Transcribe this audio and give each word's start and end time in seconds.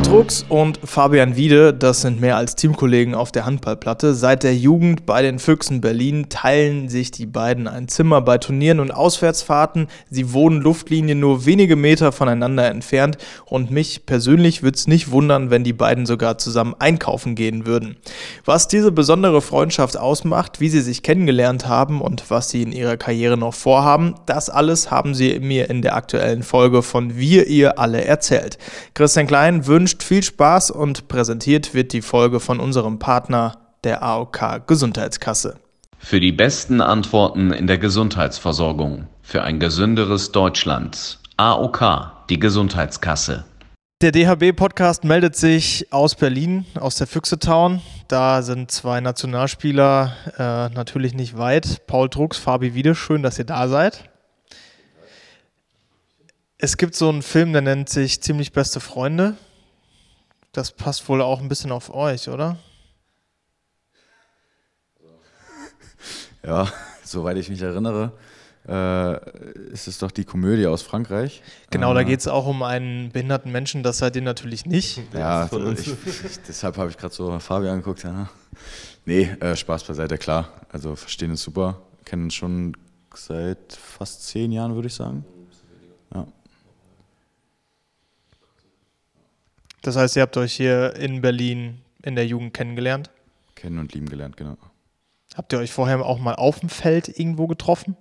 Paul 0.00 0.12
Drucks 0.12 0.46
und 0.48 0.80
Fabian 0.82 1.36
Wiede, 1.36 1.74
das 1.74 2.00
sind 2.00 2.20
mehr 2.22 2.36
als 2.36 2.56
Teamkollegen 2.56 3.14
auf 3.14 3.32
der 3.32 3.44
Handballplatte. 3.44 4.14
Seit 4.14 4.44
der 4.44 4.56
Jugend 4.56 5.04
bei 5.04 5.20
den 5.20 5.38
Füchsen 5.38 5.82
Berlin 5.82 6.28
teilen 6.30 6.88
sich 6.88 7.10
die 7.10 7.26
beiden 7.26 7.68
ein 7.68 7.86
Zimmer 7.88 8.22
bei 8.22 8.38
Turnieren 8.38 8.80
und 8.80 8.92
Auswärtsfahrten. 8.92 9.88
Sie 10.08 10.32
wohnen 10.32 10.62
Luftlinien 10.62 11.20
nur 11.20 11.44
wenige 11.44 11.76
Meter 11.76 12.12
voneinander 12.12 12.70
entfernt 12.70 13.18
und 13.44 13.70
mich 13.70 14.06
persönlich 14.06 14.62
würde 14.62 14.76
es 14.76 14.86
nicht 14.86 15.10
wundern, 15.10 15.50
wenn 15.50 15.64
die 15.64 15.74
beiden 15.74 16.06
sogar 16.06 16.38
zusammen 16.38 16.74
einkaufen 16.78 17.34
gehen 17.34 17.66
würden. 17.66 17.96
Was 18.46 18.68
diese 18.68 18.92
besondere 18.92 19.42
Freundschaft 19.42 19.98
ausmacht, 19.98 20.60
wie 20.60 20.70
sie 20.70 20.80
sich 20.80 21.02
kennengelernt 21.02 21.68
haben 21.68 22.00
und 22.00 22.30
was 22.30 22.48
sie 22.48 22.62
in 22.62 22.72
ihrer 22.72 22.96
Karriere 22.96 23.36
noch 23.36 23.54
vorhaben, 23.54 24.14
das 24.24 24.48
alles 24.48 24.90
haben 24.90 25.14
sie 25.14 25.40
mir 25.40 25.68
in 25.68 25.82
der 25.82 25.94
aktuellen 25.94 26.42
Folge 26.42 26.82
von 26.82 27.18
Wir 27.18 27.48
ihr 27.48 27.78
alle 27.78 28.04
erzählt. 28.04 28.56
Christian 28.94 29.26
Klein 29.26 29.66
wünscht 29.66 29.89
wünscht 29.90 30.04
viel 30.04 30.22
Spaß 30.22 30.70
und 30.70 31.08
präsentiert 31.08 31.74
wird 31.74 31.92
die 31.92 32.00
Folge 32.00 32.38
von 32.38 32.60
unserem 32.60 33.00
Partner, 33.00 33.56
der 33.82 34.04
AOK 34.04 34.64
Gesundheitskasse. 34.68 35.58
Für 35.98 36.20
die 36.20 36.30
besten 36.30 36.80
Antworten 36.80 37.52
in 37.52 37.66
der 37.66 37.78
Gesundheitsversorgung. 37.78 39.08
Für 39.20 39.42
ein 39.42 39.58
gesünderes 39.58 40.30
Deutschland. 40.30 41.18
AOK, 41.38 42.12
die 42.28 42.38
Gesundheitskasse. 42.38 43.46
Der 44.00 44.12
DHB-Podcast 44.12 45.02
meldet 45.02 45.34
sich 45.34 45.92
aus 45.92 46.14
Berlin, 46.14 46.66
aus 46.78 46.94
der 46.94 47.08
Füchse-Town. 47.08 47.82
Da 48.06 48.42
sind 48.42 48.70
zwei 48.70 49.00
Nationalspieler 49.00 50.14
äh, 50.38 50.72
natürlich 50.72 51.14
nicht 51.14 51.36
weit. 51.36 51.84
Paul 51.88 52.08
Drucks, 52.08 52.38
Fabi 52.38 52.74
Wiede, 52.74 52.94
schön, 52.94 53.24
dass 53.24 53.40
ihr 53.40 53.44
da 53.44 53.66
seid. 53.66 54.08
Es 56.58 56.76
gibt 56.76 56.94
so 56.94 57.08
einen 57.08 57.22
Film, 57.22 57.52
der 57.52 57.62
nennt 57.62 57.88
sich 57.88 58.22
Ziemlich 58.22 58.52
beste 58.52 58.78
Freunde. 58.78 59.34
Das 60.52 60.72
passt 60.72 61.08
wohl 61.08 61.22
auch 61.22 61.40
ein 61.40 61.48
bisschen 61.48 61.70
auf 61.70 61.94
euch, 61.94 62.28
oder? 62.28 62.56
Ja, 66.44 66.66
soweit 67.04 67.36
ich 67.36 67.48
mich 67.48 67.62
erinnere, 67.62 68.12
äh, 68.68 69.70
ist 69.70 69.86
es 69.86 69.98
doch 69.98 70.10
die 70.10 70.24
Komödie 70.24 70.66
aus 70.66 70.82
Frankreich. 70.82 71.42
Genau, 71.70 71.92
äh, 71.92 71.94
da 71.94 72.02
geht 72.02 72.20
es 72.20 72.28
auch 72.28 72.46
um 72.46 72.62
einen 72.62 73.10
behinderten 73.10 73.52
Menschen, 73.52 73.82
das 73.82 73.98
seid 73.98 74.16
ihr 74.16 74.22
natürlich 74.22 74.66
nicht. 74.66 75.00
Ja, 75.12 75.46
ich, 75.46 75.86
ich, 75.86 76.40
deshalb 76.48 76.76
habe 76.78 76.90
ich 76.90 76.96
gerade 76.96 77.14
so 77.14 77.38
Fabian 77.38 77.74
angeguckt. 77.74 78.02
Ja. 78.02 78.28
Nee, 79.04 79.30
äh, 79.40 79.56
Spaß 79.56 79.84
beiseite, 79.84 80.18
klar. 80.18 80.48
Also 80.70 80.96
verstehen 80.96 81.30
es 81.32 81.42
super, 81.42 81.80
kennen 82.04 82.24
uns 82.24 82.34
schon 82.34 82.76
seit 83.14 83.72
fast 83.72 84.26
zehn 84.26 84.52
Jahren, 84.52 84.74
würde 84.74 84.88
ich 84.88 84.94
sagen. 84.94 85.24
Ja. 86.14 86.26
Das 89.82 89.96
heißt, 89.96 90.16
ihr 90.16 90.22
habt 90.22 90.36
euch 90.36 90.52
hier 90.52 90.94
in 90.96 91.20
Berlin 91.20 91.80
in 92.02 92.14
der 92.14 92.26
Jugend 92.26 92.54
kennengelernt? 92.54 93.10
Kennen 93.54 93.78
und 93.78 93.94
lieben 93.94 94.08
gelernt, 94.08 94.36
genau. 94.36 94.56
Habt 95.34 95.52
ihr 95.52 95.58
euch 95.58 95.72
vorher 95.72 96.04
auch 96.04 96.18
mal 96.18 96.34
auf 96.34 96.60
dem 96.60 96.68
Feld 96.68 97.08
irgendwo 97.08 97.46
getroffen? 97.46 97.96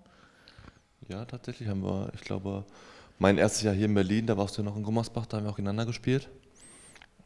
Ja, 1.08 1.25
tatsächlich 1.25 1.69
haben 1.69 1.83
wir, 1.83 2.11
ich 2.13 2.21
glaube, 2.21 2.66
mein 3.17 3.38
erstes 3.38 3.63
Jahr 3.63 3.73
hier 3.73 3.86
in 3.86 3.94
Berlin, 3.94 4.27
da 4.27 4.38
warst 4.38 4.58
du 4.58 4.61
ja 4.61 4.66
noch 4.69 4.77
in 4.77 4.83
Gummersbach, 4.83 5.25
da 5.25 5.38
haben 5.38 5.45
wir 5.45 5.52
auch 5.52 5.55
gegeneinander 5.55 5.86
gespielt. 5.86 6.30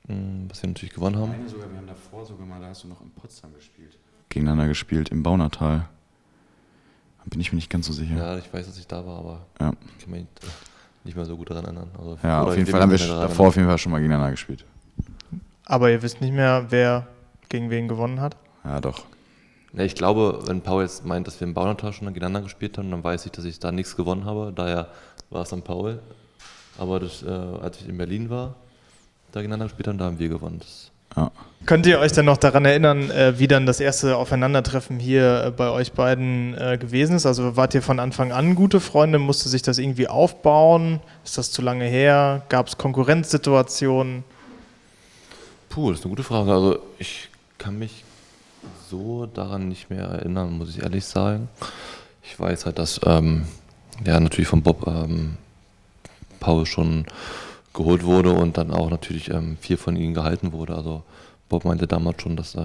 Hm, 0.07 0.49
was 0.49 0.61
wir 0.61 0.69
natürlich 0.69 0.93
gewonnen 0.93 1.17
haben. 1.17 1.31
Meine 1.31 1.49
sogar, 1.49 1.69
wir 1.69 1.77
haben 1.77 1.87
davor 1.87 2.25
sogar 2.25 2.45
mal, 2.45 2.59
da 2.59 2.67
hast 2.67 2.83
du 2.83 2.87
noch 2.87 3.01
in 3.01 3.11
Potsdam 3.11 3.53
gespielt. 3.53 3.97
Gegeneinander 4.29 4.67
gespielt, 4.67 5.09
im 5.09 5.23
Baunatal. 5.23 5.87
Da 7.19 7.23
bin 7.29 7.39
ich 7.39 7.51
mir 7.51 7.57
nicht 7.57 7.69
ganz 7.69 7.87
so 7.87 7.93
sicher. 7.93 8.17
Ja, 8.17 8.37
ich 8.37 8.53
weiß, 8.53 8.65
dass 8.65 8.77
ich 8.77 8.87
da 8.87 9.05
war, 9.05 9.19
aber 9.19 9.45
ja. 9.59 9.73
Nicht 11.03 11.15
mehr 11.15 11.25
so 11.25 11.35
gut 11.37 11.49
daran 11.49 11.65
erinnern. 11.65 11.89
Also 11.97 12.17
ja, 12.23 12.43
auf 12.43 12.55
jeden 12.55 12.69
Fall 12.69 12.81
haben 12.81 12.91
wir 12.91 12.97
davor 12.97 13.47
auf 13.47 13.55
jeden 13.55 13.67
Fall 13.67 13.77
schon 13.77 13.91
mal 13.91 13.99
gegeneinander 13.99 14.31
gespielt. 14.31 14.65
Aber 15.65 15.91
ihr 15.91 16.01
wisst 16.01 16.21
nicht 16.21 16.33
mehr, 16.33 16.65
wer 16.69 17.07
gegen 17.49 17.69
wen 17.69 17.87
gewonnen 17.87 18.21
hat? 18.21 18.35
Ja, 18.63 18.79
doch. 18.79 19.05
Ja, 19.73 19.83
ich 19.83 19.95
glaube, 19.95 20.39
wenn 20.45 20.61
Paul 20.61 20.83
jetzt 20.83 21.03
meint, 21.05 21.25
dass 21.27 21.39
wir 21.39 21.47
im 21.47 21.53
Baunatal 21.53 21.93
schon 21.93 22.07
gegeneinander 22.07 22.41
gespielt 22.41 22.77
haben, 22.77 22.91
dann 22.91 23.03
weiß 23.03 23.25
ich, 23.25 23.31
dass 23.31 23.45
ich 23.45 23.59
da 23.59 23.71
nichts 23.71 23.95
gewonnen 23.95 24.25
habe. 24.25 24.53
Daher 24.55 24.89
war 25.29 25.41
es 25.41 25.49
dann 25.49 25.61
Paul. 25.61 25.99
Aber 26.77 26.99
das, 26.99 27.23
äh, 27.23 27.29
als 27.29 27.81
ich 27.81 27.89
in 27.89 27.97
Berlin 27.97 28.29
war, 28.29 28.55
da 29.31 29.41
gegeneinander 29.41 29.65
gespielt 29.65 29.87
haben, 29.87 29.97
da 29.97 30.05
haben 30.05 30.19
wir 30.19 30.29
gewonnen. 30.29 30.59
Das 30.59 30.91
ja. 31.15 31.31
Könnt 31.65 31.85
ihr 31.85 31.99
euch 31.99 32.11
denn 32.11 32.25
noch 32.25 32.35
daran 32.35 32.65
erinnern, 32.65 33.09
äh, 33.09 33.39
wie 33.39 33.47
dann 33.47 33.65
das 33.65 33.79
erste 33.79 34.17
Aufeinandertreffen 34.17 34.99
hier 34.99 35.45
äh, 35.45 35.51
bei 35.51 35.69
euch 35.69 35.93
beiden 35.93 36.57
äh, 36.57 36.77
gewesen 36.77 37.15
ist? 37.15 37.25
Also 37.25 37.55
wart 37.55 37.73
ihr 37.73 37.81
von 37.81 38.01
Anfang 38.01 38.33
an 38.33 38.55
gute 38.55 38.81
Freunde? 38.81 39.17
Musste 39.17 39.47
sich 39.47 39.61
das 39.61 39.77
irgendwie 39.77 40.09
aufbauen? 40.09 40.99
Ist 41.23 41.37
das 41.37 41.51
zu 41.51 41.61
lange 41.61 41.85
her? 41.85 42.41
Gab 42.49 42.67
es 42.67 42.77
Konkurrenzsituationen? 42.77 44.25
Puh, 45.69 45.91
das 45.91 45.99
ist 45.99 46.05
eine 46.05 46.09
gute 46.09 46.23
Frage. 46.23 46.51
Also 46.51 46.79
ich 46.99 47.29
kann 47.57 47.79
mich 47.79 48.03
so 48.89 49.25
daran 49.25 49.69
nicht 49.69 49.89
mehr 49.89 50.03
erinnern, 50.03 50.57
muss 50.57 50.69
ich 50.69 50.83
ehrlich 50.83 51.05
sagen. 51.05 51.47
Ich 52.23 52.37
weiß 52.37 52.65
halt, 52.65 52.77
dass 52.77 52.99
ähm, 53.05 53.45
ja 54.05 54.19
natürlich 54.19 54.49
von 54.49 54.63
Bob 54.63 54.85
ähm, 54.85 55.37
Paul 56.41 56.65
schon 56.65 57.05
geholt 57.73 58.03
wurde 58.03 58.33
und 58.33 58.57
dann 58.57 58.71
auch 58.71 58.89
natürlich 58.89 59.29
ähm, 59.31 59.57
viel 59.59 59.77
von 59.77 59.95
ihnen 59.95 60.13
gehalten 60.13 60.51
wurde. 60.51 60.75
Also 60.75 61.03
Bob 61.49 61.65
meinte 61.65 61.87
damals 61.87 62.21
schon, 62.21 62.35
dass 62.35 62.55
äh, 62.55 62.61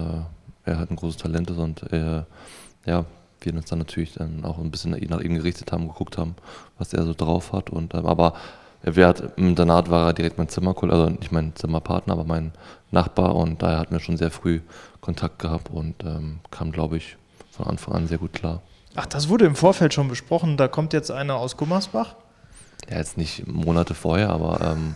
er 0.65 0.77
halt 0.77 0.91
ein 0.91 0.95
großes 0.95 1.17
Talent 1.17 1.49
ist 1.49 1.57
und 1.57 1.91
äh, 1.91 2.23
ja, 2.85 3.05
wir 3.41 3.53
uns 3.53 3.65
dann 3.65 3.79
natürlich 3.79 4.13
dann 4.13 4.43
auch 4.43 4.57
ein 4.57 4.71
bisschen 4.71 4.91
nach 4.91 5.21
ihm 5.21 5.35
gerichtet 5.35 5.71
haben, 5.71 5.87
geguckt 5.87 6.17
haben, 6.17 6.35
was 6.77 6.93
er 6.93 7.05
so 7.05 7.13
drauf 7.13 7.53
hat. 7.53 7.69
Und 7.69 7.93
ähm, 7.93 8.05
aber 8.05 8.33
er 8.81 9.07
hat, 9.07 9.37
im 9.37 9.49
Internat 9.49 9.89
war 9.89 10.07
er 10.07 10.13
direkt 10.13 10.37
mein 10.37 10.47
Zimmerkollege, 10.47 10.97
also 10.97 11.09
nicht 11.09 11.31
mein 11.31 11.55
Zimmerpartner, 11.55 12.13
aber 12.13 12.23
mein 12.23 12.51
Nachbar 12.91 13.35
und 13.35 13.61
daher 13.61 13.79
hatten 13.79 13.91
wir 13.91 13.99
schon 13.99 14.17
sehr 14.17 14.31
früh 14.31 14.61
Kontakt 15.01 15.39
gehabt 15.39 15.69
und 15.69 16.03
ähm, 16.03 16.39
kam, 16.49 16.71
glaube 16.71 16.97
ich, 16.97 17.17
von 17.51 17.67
Anfang 17.67 17.95
an 17.95 18.07
sehr 18.07 18.17
gut 18.17 18.33
klar. 18.33 18.61
Ach, 18.95 19.05
das 19.05 19.29
wurde 19.29 19.45
im 19.45 19.55
Vorfeld 19.55 19.93
schon 19.93 20.07
besprochen. 20.07 20.57
Da 20.57 20.67
kommt 20.67 20.93
jetzt 20.93 21.11
einer 21.11 21.35
aus 21.35 21.57
Gummersbach? 21.57 22.15
Ja, 22.89 22.97
jetzt 22.97 23.17
nicht 23.17 23.47
Monate 23.47 23.93
vorher, 23.93 24.29
aber. 24.29 24.61
Ähm, 24.61 24.95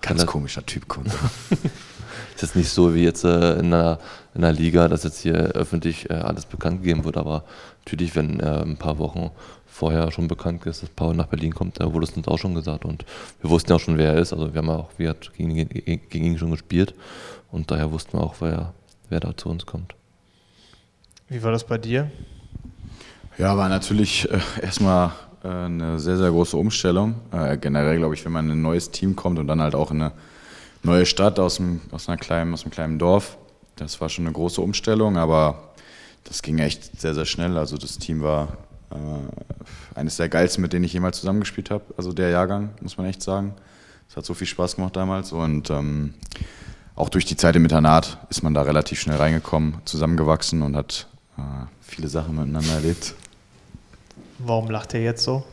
Ganz 0.00 0.26
komischer 0.26 0.66
Typ, 0.66 0.88
kommt. 0.88 1.08
ist 2.34 2.42
jetzt 2.42 2.56
nicht 2.56 2.70
so 2.70 2.94
wie 2.94 3.04
jetzt 3.04 3.24
äh, 3.24 3.54
in, 3.58 3.72
einer, 3.72 3.98
in 4.34 4.42
einer 4.42 4.52
Liga, 4.52 4.88
dass 4.88 5.04
jetzt 5.04 5.20
hier 5.20 5.36
öffentlich 5.36 6.10
äh, 6.10 6.14
alles 6.14 6.44
bekannt 6.46 6.82
gegeben 6.82 7.04
wird, 7.04 7.16
aber 7.16 7.44
natürlich, 7.84 8.16
wenn 8.16 8.40
äh, 8.40 8.62
ein 8.62 8.76
paar 8.76 8.98
Wochen 8.98 9.30
vorher 9.66 10.10
schon 10.10 10.28
bekannt 10.28 10.66
ist, 10.66 10.82
dass 10.82 10.90
Paul 10.90 11.14
nach 11.14 11.26
Berlin 11.26 11.54
kommt, 11.54 11.80
da 11.80 11.92
wurde 11.92 12.04
es 12.04 12.12
uns 12.16 12.28
auch 12.28 12.38
schon 12.38 12.54
gesagt 12.54 12.84
und 12.84 13.04
wir 13.40 13.48
wussten 13.48 13.70
ja 13.70 13.76
auch 13.76 13.80
schon, 13.80 13.96
wer 13.96 14.14
er 14.14 14.20
ist. 14.20 14.32
Also 14.32 14.52
wir 14.52 14.58
haben 14.58 14.70
auch 14.70 14.90
wir 14.98 15.16
gegen, 15.36 15.56
gegen 15.68 16.24
ihn 16.24 16.38
schon 16.38 16.50
gespielt 16.50 16.94
und 17.50 17.70
daher 17.70 17.90
wussten 17.90 18.18
wir 18.18 18.22
auch, 18.22 18.34
wer, 18.40 18.74
wer 19.08 19.20
da 19.20 19.36
zu 19.36 19.48
uns 19.48 19.64
kommt. 19.64 19.94
Wie 21.28 21.42
war 21.42 21.52
das 21.52 21.64
bei 21.64 21.78
dir? 21.78 22.10
Ja, 23.38 23.56
war 23.56 23.68
natürlich 23.68 24.28
äh, 24.30 24.40
erstmal 24.60 25.12
eine 25.48 25.98
sehr, 25.98 26.16
sehr 26.16 26.30
große 26.30 26.56
Umstellung. 26.56 27.14
Äh, 27.32 27.56
generell, 27.58 27.98
glaube 27.98 28.14
ich, 28.14 28.24
wenn 28.24 28.32
man 28.32 28.46
in 28.46 28.58
ein 28.58 28.62
neues 28.62 28.90
Team 28.90 29.16
kommt 29.16 29.38
und 29.38 29.46
dann 29.46 29.60
halt 29.60 29.74
auch 29.74 29.90
in 29.90 30.02
eine 30.02 30.12
neue 30.82 31.06
Stadt 31.06 31.38
aus, 31.38 31.60
einem, 31.60 31.80
aus, 31.90 32.08
einer 32.08 32.18
kleinen, 32.18 32.52
aus 32.54 32.62
einem 32.62 32.70
kleinen 32.70 32.98
Dorf, 32.98 33.36
das 33.76 34.00
war 34.00 34.08
schon 34.08 34.26
eine 34.26 34.32
große 34.32 34.60
Umstellung, 34.60 35.16
aber 35.16 35.72
das 36.24 36.42
ging 36.42 36.58
echt 36.58 37.00
sehr, 37.00 37.14
sehr 37.14 37.24
schnell. 37.24 37.56
Also 37.56 37.76
das 37.76 37.98
Team 37.98 38.22
war 38.22 38.56
äh, 38.90 39.98
eines 39.98 40.16
der 40.16 40.28
geilsten, 40.28 40.62
mit 40.62 40.72
denen 40.72 40.84
ich 40.84 40.92
jemals 40.92 41.18
zusammengespielt 41.18 41.70
habe. 41.70 41.84
Also 41.96 42.12
der 42.12 42.30
Jahrgang, 42.30 42.70
muss 42.80 42.96
man 42.96 43.06
echt 43.06 43.22
sagen. 43.22 43.54
Es 44.08 44.16
hat 44.16 44.24
so 44.24 44.34
viel 44.34 44.46
Spaß 44.46 44.76
gemacht 44.76 44.94
damals 44.94 45.32
und 45.32 45.70
ähm, 45.70 46.14
auch 46.94 47.08
durch 47.08 47.24
die 47.24 47.36
Zeit 47.36 47.56
im 47.56 47.64
Internat 47.64 48.18
ist 48.28 48.42
man 48.42 48.52
da 48.52 48.62
relativ 48.62 49.00
schnell 49.00 49.16
reingekommen, 49.16 49.76
zusammengewachsen 49.86 50.62
und 50.62 50.76
hat 50.76 51.08
äh, 51.38 51.42
viele 51.80 52.08
Sachen 52.08 52.36
miteinander 52.36 52.74
erlebt. 52.74 53.14
Warum 54.44 54.70
lacht 54.70 54.94
ihr 54.94 55.02
jetzt 55.02 55.22
so? 55.22 55.44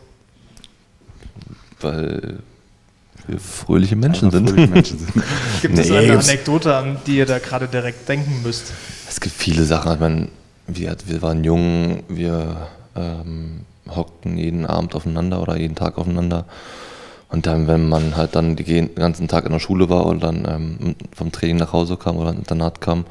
Weil 1.82 2.40
wir 3.28 3.40
fröhliche 3.40 3.96
Menschen 3.96 4.32
sind. 4.32 4.50
Fröhliche 4.50 4.72
Menschen 4.74 5.00
sind. 5.00 5.14
gibt 5.62 5.76
nee, 5.76 5.82
es 5.82 5.92
eine 5.92 6.18
Anekdote, 6.18 6.76
an 6.76 6.98
die 7.06 7.18
ihr 7.18 7.26
da 7.26 7.40
gerade 7.40 7.68
direkt 7.68 8.10
denken 8.10 8.42
müsst? 8.42 8.74
Es 9.08 9.20
gibt 9.20 9.36
viele 9.36 9.64
Sachen. 9.64 9.94
Ich 9.94 10.00
meine, 10.00 10.28
wir, 10.68 10.96
wir 11.06 11.22
waren 11.22 11.44
jung, 11.44 12.04
wir 12.08 12.68
ähm, 12.96 13.62
hockten 13.88 14.38
jeden 14.38 14.66
Abend 14.66 14.96
aufeinander 14.96 15.42
oder 15.42 15.58
jeden 15.58 15.76
Tag 15.76 15.98
aufeinander. 15.98 16.46
Und 17.30 17.46
dann, 17.46 17.68
wenn 17.68 17.88
man 17.88 18.16
halt 18.16 18.36
dann 18.36 18.56
den 18.56 18.96
ganzen 18.96 19.28
Tag 19.28 19.46
in 19.46 19.52
der 19.52 19.60
Schule 19.60 19.90
war 19.90 20.08
und 20.08 20.24
dann 20.24 20.46
ähm, 20.48 20.96
vom 21.14 21.32
Training 21.32 21.58
nach 21.58 21.74
Hause 21.74 21.96
kam 21.96 22.18
oder 22.18 22.32
ins 22.32 22.40
Internat 22.40 22.82
kam, 22.82 23.06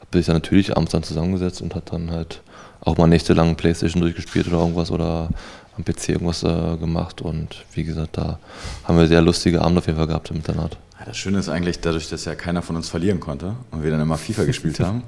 hat 0.00 0.08
sich 0.12 0.26
dann 0.26 0.36
natürlich 0.36 0.74
abends 0.74 0.92
dann 0.92 1.02
zusammengesetzt 1.02 1.60
und 1.60 1.74
hat 1.74 1.92
dann 1.92 2.10
halt 2.10 2.40
auch 2.80 2.96
mal 2.96 3.06
nächtelang 3.06 3.56
Playstation 3.56 4.00
durchgespielt 4.02 4.48
oder 4.48 4.58
irgendwas 4.58 4.90
oder 4.90 5.28
am 5.76 5.84
PC 5.84 6.10
irgendwas 6.10 6.42
äh, 6.42 6.76
gemacht. 6.76 7.22
Und 7.22 7.64
wie 7.72 7.84
gesagt, 7.84 8.16
da 8.16 8.38
haben 8.84 8.98
wir 8.98 9.06
sehr 9.06 9.22
lustige 9.22 9.62
Abende 9.62 9.78
auf 9.78 9.86
jeden 9.86 9.98
Fall 9.98 10.06
gehabt 10.06 10.30
im 10.30 10.36
Internat. 10.36 10.78
Das 11.04 11.16
Schöne 11.16 11.38
ist 11.38 11.48
eigentlich, 11.48 11.80
dadurch, 11.80 12.08
dass 12.08 12.24
ja 12.24 12.34
keiner 12.34 12.60
von 12.60 12.76
uns 12.76 12.88
verlieren 12.88 13.20
konnte 13.20 13.54
und 13.70 13.82
wir 13.82 13.90
dann 13.90 14.00
immer 14.00 14.18
FIFA 14.18 14.44
gespielt 14.44 14.80
haben, 14.80 15.02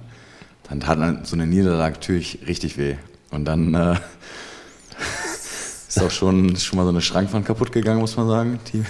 dann 0.69 0.81
tat 0.81 1.27
so 1.27 1.37
eine 1.37 1.47
Niederlage 1.47 1.95
natürlich 1.95 2.39
richtig 2.47 2.79
weh. 2.79 2.95
Und 3.31 3.45
dann 3.45 3.75
äh, 3.75 3.97
ist 5.89 6.03
auch 6.03 6.11
schon, 6.11 6.57
schon 6.57 6.77
mal 6.77 6.85
so 6.85 6.91
eine 6.91 7.01
Schrankwand 7.01 7.45
kaputt 7.45 7.73
gegangen, 7.73 8.01
muss 8.01 8.17
man 8.17 8.29
sagen, 8.29 8.61
die 8.73 8.85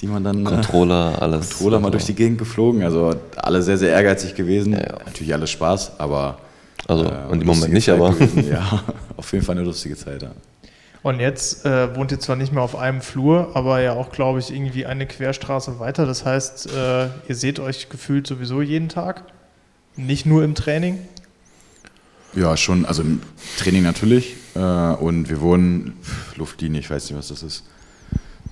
die 0.00 0.06
man 0.06 0.24
dann. 0.24 0.44
Controller, 0.44 1.20
alles. 1.20 1.50
Controller 1.50 1.80
mal 1.80 1.90
durch 1.90 2.04
die 2.04 2.14
Gegend 2.14 2.38
geflogen. 2.38 2.82
Also 2.82 3.14
alle 3.36 3.62
sehr, 3.62 3.78
sehr 3.78 3.90
ehrgeizig 3.90 4.34
gewesen. 4.34 4.72
Ja, 4.72 4.80
ja. 4.80 4.98
Natürlich 5.04 5.32
alles 5.32 5.50
Spaß, 5.50 5.98
aber. 5.98 6.38
Also, 6.88 7.06
äh, 7.06 7.26
und 7.30 7.40
im 7.40 7.46
Moment 7.46 7.72
nicht, 7.72 7.86
Zeit 7.86 7.96
aber. 8.00 8.12
Gewesen. 8.12 8.48
Ja, 8.50 8.82
auf 9.16 9.32
jeden 9.32 9.44
Fall 9.44 9.56
eine 9.56 9.64
lustige 9.64 9.96
Zeit, 9.96 10.22
ja. 10.22 10.30
Und 11.02 11.20
jetzt 11.20 11.66
äh, 11.66 11.94
wohnt 11.94 12.12
ihr 12.12 12.18
zwar 12.18 12.34
nicht 12.34 12.52
mehr 12.52 12.62
auf 12.62 12.76
einem 12.76 13.02
Flur, 13.02 13.50
aber 13.54 13.82
ja 13.82 13.92
auch, 13.92 14.10
glaube 14.10 14.38
ich, 14.38 14.50
irgendwie 14.50 14.86
eine 14.86 15.06
Querstraße 15.06 15.78
weiter. 15.78 16.06
Das 16.06 16.24
heißt, 16.24 16.72
äh, 16.74 17.08
ihr 17.28 17.34
seht 17.34 17.60
euch 17.60 17.90
gefühlt 17.90 18.26
sowieso 18.26 18.62
jeden 18.62 18.88
Tag. 18.88 19.24
Nicht 19.96 20.24
nur 20.24 20.42
im 20.42 20.54
Training. 20.54 20.98
Ja, 22.34 22.56
schon, 22.56 22.86
also 22.86 23.02
im 23.02 23.20
Training 23.58 23.82
natürlich. 23.82 24.34
Äh, 24.54 24.58
und 24.58 25.28
wir 25.28 25.42
wohnen, 25.42 25.92
pf, 26.02 26.36
Luftlinie, 26.36 26.80
ich 26.80 26.90
weiß 26.90 27.10
nicht, 27.10 27.18
was 27.18 27.28
das 27.28 27.42
ist. 27.42 27.64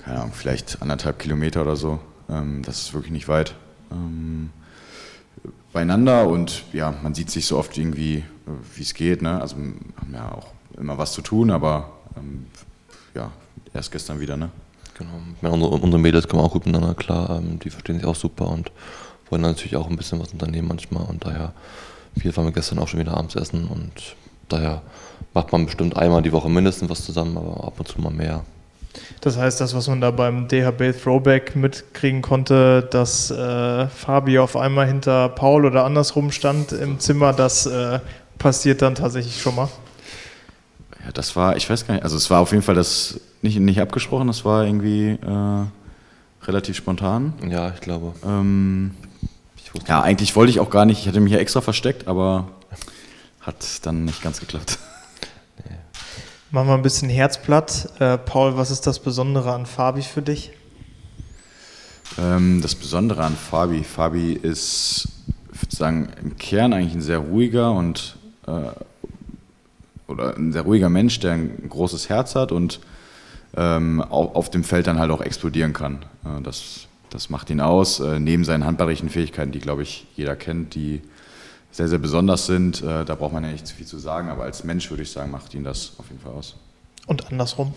Keine 0.05 0.19
Ahnung, 0.19 0.33
vielleicht 0.35 0.83
anderthalb 0.83 1.19
Kilometer 1.19 1.63
oder 1.63 1.77
so. 1.77 2.01
Ähm, 2.29 2.63
das 2.65 2.83
ist 2.83 2.95
wirklich 2.95 3.13
nicht 3.13 3.29
weit. 3.29 3.55
Ähm, 3.91 4.51
beieinander 5.73 6.29
und 6.29 6.65
ja, 6.73 6.95
man 7.03 7.15
sieht 7.15 7.31
sich 7.31 7.47
so 7.47 7.59
oft 7.59 7.77
irgendwie, 7.77 8.19
äh, 8.19 8.25
wie 8.77 8.83
es 8.83 8.95
geht. 8.95 9.23
Ne? 9.23 9.41
Also 9.41 9.57
haben 9.57 10.13
ja 10.13 10.33
auch 10.33 10.49
immer 10.79 10.99
was 10.99 11.13
zu 11.13 11.23
tun, 11.23 11.51
aber 11.51 11.91
ähm, 12.17 12.47
ja, 13.15 13.31
erst 13.75 13.93
gestern 13.93 14.21
wieder. 14.21 14.37
Ne? 14.37 14.51
Genau. 14.99 15.11
Ja, 15.41 15.49
unsere, 15.49 15.73
unsere 15.73 16.01
Mädels 16.01 16.29
kommen 16.29 16.43
auch 16.43 16.53
gut 16.53 16.67
miteinander 16.67 16.95
klar, 16.95 17.39
ähm, 17.39 17.59
die 17.59 17.71
verstehen 17.71 17.97
sich 17.97 18.07
auch 18.07 18.15
super 18.15 18.49
und 18.49 18.71
wollen 19.31 19.43
natürlich 19.43 19.77
auch 19.77 19.89
ein 19.89 19.97
bisschen 19.97 20.21
was 20.21 20.33
unternehmen 20.33 20.69
manchmal 20.69 21.05
und 21.05 21.25
daher, 21.25 21.53
wir 22.15 22.37
waren 22.37 22.45
wir 22.47 22.53
gestern 22.53 22.79
auch 22.79 22.89
schon 22.89 23.01
wieder 23.01 23.17
abends 23.17 23.35
essen 23.35 23.67
und 23.67 24.17
daher 24.49 24.83
macht 25.33 25.53
man 25.53 25.65
bestimmt 25.65 25.97
einmal 25.97 26.21
die 26.23 26.33
Woche 26.33 26.51
mindestens 26.51 26.91
was 26.91 27.05
zusammen, 27.05 27.39
aber 27.39 27.65
ab 27.65 27.79
und 27.79 27.89
zu 27.89 28.01
mal 28.01 28.13
mehr. 28.13 28.45
Das 29.21 29.37
heißt, 29.39 29.61
das, 29.61 29.75
was 29.75 29.89
man 29.89 30.01
da 30.01 30.11
beim 30.11 30.49
DHB 30.49 30.93
Throwback 31.01 31.57
mitkriegen 31.57 32.23
konnte, 32.23 32.83
dass 32.91 33.31
äh, 33.31 33.87
Fabi 33.89 34.39
auf 34.39 34.57
einmal 34.57 34.87
hinter 34.87 35.29
Paul 35.29 35.65
oder 35.65 35.85
andersrum 35.85 36.31
stand 36.31 36.73
im 36.73 36.99
Zimmer, 36.99 37.33
das 37.33 37.67
äh, 37.67 38.01
passiert 38.39 38.83
dann 38.83 38.95
tatsächlich 38.95 39.41
schon 39.41 39.55
mal. 39.55 39.69
Ja, 41.05 41.13
das 41.13 41.35
war, 41.37 41.57
ich 41.57 41.69
weiß 41.69 41.87
gar 41.87 41.95
nicht, 41.95 42.05
also 42.05 42.17
es 42.17 42.31
war 42.31 42.41
auf 42.41 42.53
jeden 42.53 42.63
Fall 42.63 42.75
das 42.75 43.21
nicht, 43.43 43.59
nicht 43.59 43.81
abgesprochen, 43.81 44.27
das 44.27 44.45
war 44.45 44.65
irgendwie 44.65 45.11
äh, 45.11 46.47
relativ 46.47 46.77
spontan. 46.77 47.35
Ja, 47.49 47.73
ich 47.75 47.81
glaube. 47.81 48.13
Ähm, 48.25 48.93
Ich 49.57 49.89
ja, 49.89 50.03
eigentlich 50.03 50.37
wollte 50.37 50.51
ich 50.51 50.61
auch 50.61 50.71
gar 50.71 50.85
nicht, 50.85 51.01
ich 51.01 51.09
hatte 51.09 51.21
mich 51.21 51.33
ja 51.33 51.39
extra 51.39 51.61
versteckt, 51.61 52.09
aber 52.09 52.49
hat 53.41 53.57
dann 53.83 54.05
nicht 54.05 54.23
ganz 54.23 54.39
geklappt. 54.41 54.79
Machen 56.53 56.69
wir 56.69 56.75
ein 56.75 56.83
bisschen 56.83 57.09
Herzblatt. 57.09 57.89
Äh, 57.99 58.19
Paul, 58.19 58.59
was 58.59 58.71
ist 58.71 58.87
das 58.87 58.99
Besondere 58.99 59.55
an 59.55 59.65
Fabi 59.65 60.03
für 60.03 60.21
dich? 60.21 60.53
Ähm, 62.19 62.61
das 62.61 62.75
Besondere 62.75 63.25
an 63.25 63.35
Fabi, 63.35 63.83
Fabi 63.83 64.35
ist, 64.35 65.09
ich 65.55 65.63
würde 65.63 65.75
sagen, 65.75 66.09
im 66.23 66.37
Kern 66.37 66.75
eigentlich 66.75 66.93
ein 66.93 67.01
sehr 67.01 67.21
ruhiger 67.21 67.73
und 67.73 68.17
äh, 68.47 68.69
oder 70.09 70.37
ein 70.37 70.53
sehr 70.53 70.61
ruhiger 70.61 70.91
Mensch, 70.91 71.21
der 71.21 71.33
ein 71.33 71.71
großes 71.71 72.11
Herz 72.11 72.35
hat 72.35 72.53
und 72.53 72.81
ähm, 73.57 74.03
auf, 74.03 74.37
auf 74.37 74.51
dem 74.51 74.63
Feld 74.63 74.87
dann 74.87 74.99
halt 74.99 75.11
auch 75.11 75.23
explodieren 75.23 75.73
kann. 75.73 76.05
Äh, 76.23 76.43
das, 76.43 76.87
das 77.09 77.31
macht 77.31 77.49
ihn 77.49 77.63
aus, 77.63 77.99
äh, 77.99 78.21
neben 78.21 78.45
seinen 78.45 78.67
handballerischen 78.67 79.09
Fähigkeiten, 79.09 79.53
die, 79.53 79.61
glaube 79.61 79.85
ich, 79.85 80.07
jeder 80.17 80.37
kennt, 80.37 80.75
die 80.75 81.01
sehr, 81.73 81.89
sehr 81.89 81.99
besonders 81.99 82.47
sind. 82.47 82.83
Äh, 82.83 83.05
da 83.05 83.15
braucht 83.15 83.33
man 83.33 83.43
ja 83.45 83.51
nicht 83.51 83.67
zu 83.67 83.75
viel 83.75 83.87
zu 83.87 83.99
sagen, 83.99 84.29
aber 84.29 84.45
als 84.45 84.63
Mensch 84.63 84.89
würde 84.91 85.03
ich 85.03 85.11
sagen, 85.11 85.31
macht 85.31 85.53
ihn 85.55 85.65
das 85.65 85.95
auf 85.99 86.09
jeden 86.09 86.21
Fall 86.21 86.33
aus. 86.33 86.57
Und 87.07 87.27
andersrum. 87.33 87.75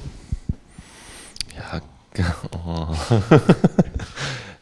Ja, 1.58 1.82
oh. 2.66 2.94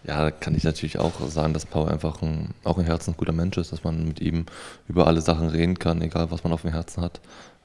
ja, 0.05 0.23
da 0.23 0.31
kann 0.31 0.55
ich 0.55 0.63
natürlich 0.63 0.99
auch 0.99 1.27
sagen, 1.27 1.53
dass 1.53 1.65
Paul 1.65 1.89
einfach 1.89 2.21
ein, 2.21 2.53
auch 2.63 2.77
ein 2.77 2.85
herzensguter 2.85 3.33
Mensch 3.33 3.57
ist, 3.57 3.71
dass 3.71 3.83
man 3.83 4.07
mit 4.07 4.21
ihm 4.21 4.45
über 4.87 5.07
alle 5.07 5.21
Sachen 5.21 5.49
reden 5.49 5.77
kann, 5.77 6.01
egal 6.01 6.31
was 6.31 6.43
man 6.43 6.53
auf 6.53 6.61
dem 6.61 6.71
Herzen 6.71 7.01
hat. 7.01 7.19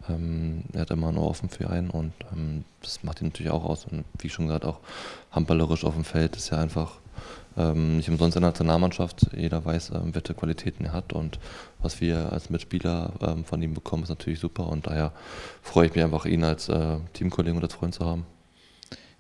Ähm, 0.09 0.65
er 0.73 0.82
hat 0.82 0.91
immer 0.91 1.12
nur 1.12 1.29
offen 1.29 1.50
für 1.50 1.69
einen 1.69 1.91
und 1.91 2.12
ähm, 2.32 2.65
das 2.82 3.03
macht 3.03 3.20
ihn 3.20 3.29
natürlich 3.29 3.53
auch 3.53 3.65
aus. 3.65 3.85
Und 3.85 4.05
wie 4.19 4.31
schon 4.31 4.47
gesagt, 4.47 4.65
auch 4.65 4.81
handballerisch 5.31 5.85
auf 5.85 5.94
dem 5.94 6.05
Feld 6.05 6.37
ist 6.37 6.50
er 6.50 6.59
einfach 6.59 6.99
ähm, 7.58 7.96
nicht 7.99 8.08
umsonst 8.08 8.37
in 8.37 8.43
der 8.43 8.50
Nationalmannschaft. 8.50 9.26
Jeder 9.37 9.64
weiß, 9.64 9.90
ähm, 9.90 10.14
welche 10.14 10.32
Qualitäten 10.34 10.84
er 10.84 10.93
hat 10.93 11.12
und 11.12 11.38
was 11.81 12.00
wir 12.00 12.32
als 12.32 12.49
Mitspieler 12.50 13.12
ähm, 13.20 13.44
von 13.44 13.60
ihm 13.60 13.75
bekommen, 13.75 14.05
ist 14.05 14.08
natürlich 14.08 14.40
super. 14.40 14.66
Und 14.69 14.87
daher 14.87 15.12
freue 15.62 15.87
ich 15.87 15.94
mich 15.94 16.05
einfach, 16.05 16.25
ihn 16.25 16.44
als 16.44 16.69
äh, 16.69 16.96
Teamkollegen 17.12 17.56
und 17.58 17.64
als 17.64 17.75
Freund 17.75 17.94
zu 17.94 18.05
haben. 18.05 18.25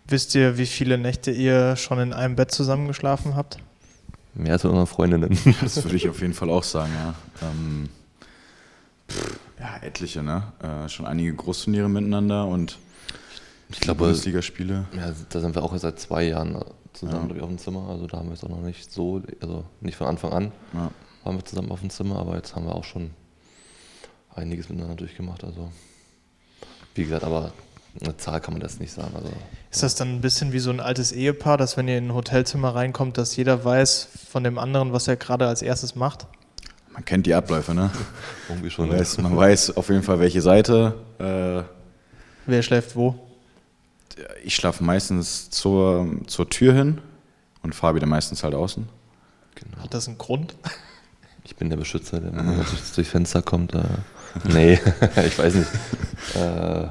Wisst 0.06 0.34
ihr, 0.34 0.56
wie 0.56 0.66
viele 0.66 0.96
Nächte 0.96 1.30
ihr 1.30 1.76
schon 1.76 1.98
in 1.98 2.12
einem 2.14 2.34
Bett 2.36 2.50
zusammengeschlafen 2.50 3.34
habt? 3.36 3.58
Mehr 4.34 4.52
als 4.52 4.62
mit 4.64 4.70
unseren 4.70 4.86
Freundinnen. 4.86 5.38
Das 5.60 5.82
würde 5.84 5.96
ich 5.96 6.08
auf 6.08 6.20
jeden 6.20 6.32
Fall 6.34 6.48
auch 6.48 6.62
sagen, 6.62 6.92
ja. 6.94 7.14
Ähm, 7.46 7.88
pff, 9.10 9.38
ja, 9.58 9.76
etliche, 9.82 10.22
ne? 10.22 10.44
Äh, 10.62 10.88
schon 10.88 11.06
einige 11.06 11.34
Großturniere 11.34 11.88
miteinander 11.88 12.46
und 12.46 12.78
Ich 13.70 13.80
glaube, 13.80 14.04
Bundesligaspiele. 14.04 14.86
ja, 14.96 15.12
da 15.28 15.40
sind 15.40 15.54
wir 15.54 15.62
auch 15.62 15.76
seit 15.76 15.98
zwei 15.98 16.22
Jahren 16.24 16.64
zusammen 16.92 17.34
Ja. 17.36 17.42
auf 17.42 17.48
dem 17.48 17.58
Zimmer. 17.58 17.88
Also 17.88 18.06
da 18.06 18.18
haben 18.18 18.28
wir 18.28 18.34
es 18.34 18.44
auch 18.44 18.48
noch 18.48 18.60
nicht 18.60 18.90
so, 18.92 19.22
also 19.40 19.64
nicht 19.80 19.96
von 19.96 20.06
Anfang 20.06 20.32
an 20.32 20.52
Ja. 20.72 20.90
waren 21.24 21.36
wir 21.36 21.44
zusammen 21.44 21.70
auf 21.70 21.80
dem 21.80 21.90
Zimmer, 21.90 22.18
aber 22.18 22.36
jetzt 22.36 22.54
haben 22.56 22.66
wir 22.66 22.74
auch 22.74 22.84
schon 22.84 23.10
einiges 24.34 24.68
miteinander 24.68 24.96
durchgemacht. 24.96 25.44
Also 25.44 25.70
wie 26.94 27.04
gesagt, 27.04 27.24
aber 27.24 27.52
eine 28.00 28.16
Zahl 28.16 28.40
kann 28.40 28.54
man 28.54 28.60
das 28.60 28.78
nicht 28.78 28.92
sagen. 28.92 29.12
Also 29.14 29.28
Ist 29.70 29.82
das 29.82 29.94
dann 29.94 30.14
ein 30.16 30.20
bisschen 30.20 30.52
wie 30.52 30.58
so 30.60 30.70
ein 30.70 30.80
altes 30.80 31.10
Ehepaar, 31.12 31.56
dass 31.56 31.76
wenn 31.76 31.88
ihr 31.88 31.98
in 31.98 32.08
ein 32.08 32.14
Hotelzimmer 32.14 32.74
reinkommt, 32.74 33.18
dass 33.18 33.34
jeder 33.36 33.64
weiß 33.64 34.08
von 34.30 34.44
dem 34.44 34.58
anderen, 34.58 34.92
was 34.92 35.08
er 35.08 35.16
gerade 35.16 35.46
als 35.46 35.62
erstes 35.62 35.94
macht? 35.96 36.26
Man 36.92 37.04
kennt 37.04 37.26
die 37.26 37.34
Abläufe, 37.34 37.74
ne? 37.74 37.90
irgendwie 38.48 38.70
schon. 38.70 38.88
Man 38.88 38.98
weiß, 38.98 39.18
man 39.18 39.36
weiß 39.36 39.76
auf 39.76 39.88
jeden 39.88 40.02
Fall, 40.02 40.18
welche 40.20 40.42
Seite. 40.42 40.94
Äh, 41.18 41.62
Wer 42.46 42.62
schläft 42.62 42.96
wo? 42.96 43.14
Ich 44.44 44.54
schlafe 44.54 44.82
meistens 44.84 45.50
zur, 45.50 46.06
zur 46.26 46.48
Tür 46.48 46.74
hin 46.74 47.00
und 47.62 47.74
Fabi 47.74 48.00
dann 48.00 48.08
meistens 48.08 48.42
halt 48.42 48.54
außen. 48.54 48.88
Genau. 49.54 49.82
Hat 49.82 49.94
das 49.94 50.08
einen 50.08 50.18
Grund? 50.18 50.54
Ich 51.44 51.56
bin 51.56 51.70
der 51.70 51.76
Beschützer, 51.76 52.20
der 52.20 52.30
immer 52.30 52.54
durch, 52.54 52.92
durchs 52.94 53.10
Fenster 53.10 53.42
kommt. 53.42 53.74
Äh, 53.74 53.82
nee, 54.52 54.74
ich 55.26 55.38
weiß 55.38 55.54
nicht. 55.54 55.68
Äh, 56.34 56.88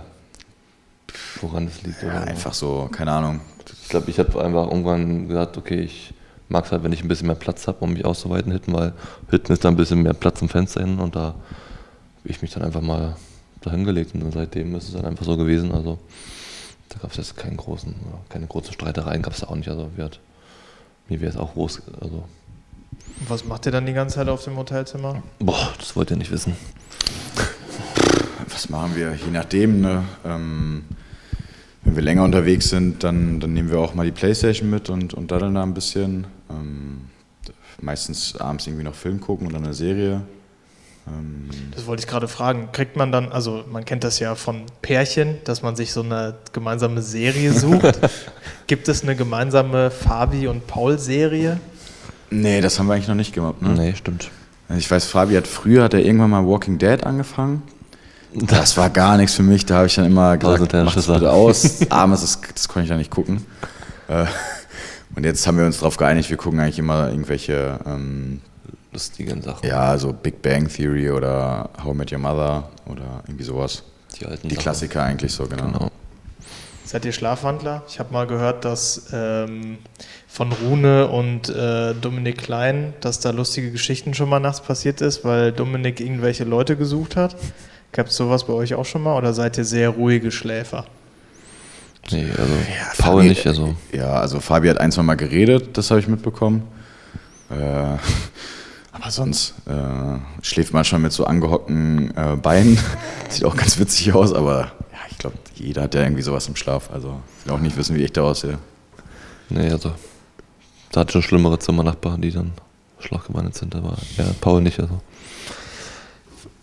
woran 1.41 1.68
das 1.68 1.83
liegt. 1.83 2.01
Ja, 2.01 2.21
einfach 2.21 2.53
so, 2.53 2.89
keine 2.91 3.12
Ahnung. 3.12 3.41
Ich 3.83 3.89
glaube, 3.89 4.09
ich 4.09 4.19
habe 4.19 4.44
einfach 4.44 4.68
irgendwann 4.68 5.28
gesagt, 5.28 5.57
okay, 5.57 5.81
ich 5.81 6.13
mag 6.49 6.66
es 6.66 6.71
halt, 6.71 6.83
wenn 6.83 6.94
ich 6.94 7.04
ein 7.04 7.07
bisschen 7.07 7.28
mehr 7.28 7.35
Platz 7.35 7.68
habe, 7.68 7.80
um 7.80 7.94
mich 7.94 8.06
auszuweiten 8.06 8.52
hinten, 8.52 8.73
weil 8.73 8.94
hinten 9.30 9.54
ist 9.54 9.63
da 9.63 9.69
ein 9.69 9.75
bisschen 9.75 10.02
mehr 10.02 10.13
Platz 10.13 10.42
im 10.42 10.49
Fenster 10.49 10.81
hin 10.81 10.99
und 10.99 11.16
da 11.16 11.21
habe 11.21 11.35
ich 12.25 12.42
mich 12.42 12.52
dann 12.52 12.63
einfach 12.63 12.81
mal 12.81 13.16
dahin 13.61 13.83
gelegt 13.83 14.13
und 14.13 14.31
seitdem 14.31 14.75
ist 14.75 14.90
es 14.90 14.94
dann 14.94 15.06
einfach 15.06 15.25
so 15.25 15.37
gewesen. 15.37 15.71
Also 15.71 15.99
da 16.89 16.99
gab 16.99 17.11
es 17.11 17.17
jetzt 17.17 17.37
keinen 17.37 17.57
großen, 17.57 17.95
keine 18.29 18.47
großen 18.47 18.73
Streitereien, 18.73 19.21
gab 19.21 19.33
es 19.33 19.44
auch 19.44 19.56
nicht. 19.56 19.69
Also 19.69 19.89
wir 19.95 20.06
hat, 20.06 20.19
mir 21.09 21.21
wäre 21.21 21.31
es 21.31 21.37
auch 21.37 21.53
groß, 21.53 21.81
also 22.01 22.23
Was 23.27 23.45
macht 23.45 23.65
ihr 23.65 23.71
dann 23.71 23.85
die 23.85 23.94
ganze 23.94 24.15
Zeit 24.15 24.29
auf 24.29 24.44
dem 24.44 24.57
Hotelzimmer? 24.57 25.21
boah, 25.39 25.73
das 25.77 25.95
wollt 25.95 26.11
ihr 26.11 26.17
nicht 26.17 26.31
wissen. 26.31 26.56
Was 28.49 28.69
machen 28.69 28.95
wir? 28.95 29.13
Je 29.13 29.31
nachdem, 29.31 29.81
ne? 29.81 30.03
Ähm, 30.25 30.85
wenn 31.83 31.95
wir 31.95 32.03
länger 32.03 32.23
unterwegs 32.23 32.69
sind, 32.69 33.03
dann, 33.03 33.39
dann 33.39 33.53
nehmen 33.53 33.69
wir 33.69 33.79
auch 33.79 33.94
mal 33.94 34.06
die 34.06 34.11
Playstation 34.11 34.69
mit 34.69 34.89
und, 34.89 35.13
und 35.13 35.31
daddeln 35.31 35.56
da 35.56 35.63
ein 35.63 35.73
bisschen. 35.73 36.27
Ähm, 36.49 37.01
meistens 37.81 38.35
abends 38.35 38.67
irgendwie 38.67 38.83
noch 38.83 38.95
Film 38.95 39.21
gucken 39.21 39.47
oder 39.47 39.57
eine 39.57 39.73
Serie. 39.73 40.21
Ähm, 41.07 41.49
Das 41.76 41.85
wollte 41.87 42.02
ich 42.02 42.07
gerade 42.07 42.28
fragen. 42.28 42.69
Kriegt 42.71 42.95
man 42.97 43.11
dann, 43.11 43.31
also 43.31 43.64
man 43.71 43.85
kennt 43.85 44.04
das 44.04 44.19
ja 44.19 44.35
von 44.35 44.64
Pärchen, 44.81 45.37
dass 45.45 45.61
man 45.61 45.76
sich 45.76 45.92
so 45.94 46.02
eine 46.02 46.35
gemeinsame 46.54 47.02
Serie 47.02 47.54
sucht. 47.59 47.99
Gibt 48.68 48.87
es 48.87 49.04
eine 49.04 49.16
gemeinsame 49.16 49.92
Fabi- 49.92 50.47
und 50.47 50.68
Paul-Serie? 50.68 51.59
nee, 52.30 52.59
das 52.59 52.78
haben 52.78 52.87
wir 52.87 52.94
eigentlich 52.95 53.07
noch 53.07 53.16
nicht 53.16 53.33
gemacht. 53.33 53.61
Ne? 53.61 53.69
Nee, 53.69 53.95
stimmt. 53.95 54.30
Ich 54.78 54.92
weiß, 54.92 55.06
Fabi 55.06 55.35
hat 55.35 55.47
früher, 55.47 55.83
hat 55.85 55.94
er 55.94 56.02
irgendwann 56.04 56.30
mal 56.30 56.45
Walking 56.45 56.78
Dead 56.78 57.04
angefangen. 57.04 57.61
Das 58.33 58.76
war 58.76 58.90
gar 58.90 59.16
nichts 59.18 59.33
für 59.35 59.42
mich. 59.42 59.66
Da 59.66 59.78
habe 59.78 59.87
ich 59.87 59.95
dann 59.95 60.06
immer 60.06 60.35
gesagt, 60.37 60.73
mach 60.73 60.94
das 60.94 61.07
bitte 61.07 61.31
aus. 61.31 61.80
Abends, 61.90 62.21
das, 62.21 62.40
das 62.54 62.68
konnte 62.68 62.83
ich 62.83 62.90
da 62.90 62.97
nicht 62.97 63.09
gucken. 63.09 63.45
Äh, 64.09 64.26
Und 65.16 65.23
jetzt 65.23 65.47
haben 65.47 65.57
wir 65.57 65.66
uns 65.66 65.80
darauf 65.80 65.95
geeinigt, 65.97 66.30
wir 66.30 66.35
gucken 66.37 66.59
eigentlich 66.59 66.78
immer 66.78 67.09
irgendwelche, 67.09 67.80
ähm, 67.87 68.42
Lustige 68.97 69.39
Sachen. 69.42 69.68
ja, 69.68 69.95
so 69.97 70.11
Big 70.11 70.42
Bang 70.42 70.68
Theory 70.68 71.11
oder 71.11 71.69
How 71.83 71.94
I 71.94 71.97
Met 71.97 72.11
Your 72.11 72.18
Mother 72.19 72.69
oder 72.87 73.23
irgendwie 73.27 73.44
sowas. 73.44 73.83
Die 74.19 74.25
alten 74.25 74.47
Die 74.47 74.56
Sachen. 74.56 74.63
Klassiker 74.63 75.04
eigentlich 75.04 75.31
so, 75.33 75.45
genau. 75.45 75.66
Genau. 75.68 75.92
Seid 76.85 77.06
ihr 77.06 77.11
Schlafwandler? 77.11 77.83
Ich 77.89 77.99
habe 77.99 78.11
mal 78.13 78.25
gehört, 78.25 78.63
dass 78.66 79.07
ähm, 79.13 79.77
von 80.27 80.51
Rune 80.54 81.07
und 81.09 81.49
äh, 81.49 81.94
Dominik 81.94 82.37
Klein, 82.37 82.94
dass 83.01 83.19
da 83.19 83.31
lustige 83.31 83.71
Geschichten 83.71 84.13
schon 84.13 84.30
mal 84.30 84.39
nachts 84.39 84.61
passiert 84.61 85.01
ist, 85.01 85.23
weil 85.25 85.51
Dominik 85.51 85.99
irgendwelche 85.99 86.45
Leute 86.45 86.75
gesucht 86.77 87.16
hat. 87.18 87.35
Gab 87.92 88.07
es 88.07 88.16
sowas 88.16 88.45
bei 88.47 88.54
euch 88.54 88.73
auch 88.73 88.85
schon 88.85 89.04
mal 89.04 89.16
oder 89.18 89.33
seid 89.33 89.57
ihr 89.57 89.66
sehr 89.66 89.89
ruhige 89.89 90.31
Schläfer? 90.31 90.85
Nee, 92.09 92.25
also 92.37 92.54
Paul 92.99 93.21
Fabi- 93.23 93.27
nicht, 93.30 93.45
also 93.45 93.75
Ja, 93.92 94.13
also 94.13 94.39
Fabi 94.39 94.69
hat 94.69 94.80
ein, 94.80 94.92
zwei 94.94 95.04
Mal 95.04 95.16
geredet, 95.16 95.77
das 95.77 95.92
habe 95.92 95.99
ich 95.99 96.07
mitbekommen. 96.07 96.63
Äh, 97.49 97.97
aber 98.99 99.11
sonst 99.11 99.54
äh, 99.68 100.18
schläft 100.42 100.73
manchmal 100.73 101.01
mit 101.01 101.11
so 101.11 101.25
angehockten 101.25 102.16
äh, 102.18 102.35
Beinen. 102.35 102.77
Sieht 103.30 103.45
auch 103.45 103.56
ganz 103.56 103.77
witzig 103.80 104.13
aus, 104.13 104.33
aber 104.33 104.61
ja, 104.92 104.97
ich 105.09 105.18
glaube, 105.18 105.37
jeder 105.56 105.83
hat 105.83 105.95
ja 105.95 106.01
irgendwie 106.04 106.21
sowas 106.23 106.47
im 106.47 106.56
Schlaf. 106.56 106.89
Also 106.92 107.19
ich 107.39 107.45
will 107.45 107.54
auch 107.54 107.59
nicht 107.59 107.77
wissen, 107.77 107.95
wie 107.95 108.04
ich 108.04 108.13
da 108.13 108.21
aussehe. 108.23 108.57
nee, 109.49 109.69
also 109.69 109.92
da 110.92 111.01
hat 111.01 111.11
schon 111.11 111.21
schlimmere 111.21 111.59
Zimmernachbarn, 111.59 112.21
die 112.21 112.31
dann 112.31 112.54
schlaggewandelt 112.99 113.56
sind, 113.56 113.75
aber 113.75 113.95
ja, 114.18 114.25
Paul 114.42 114.61
nicht, 114.61 114.80
also. 114.80 114.99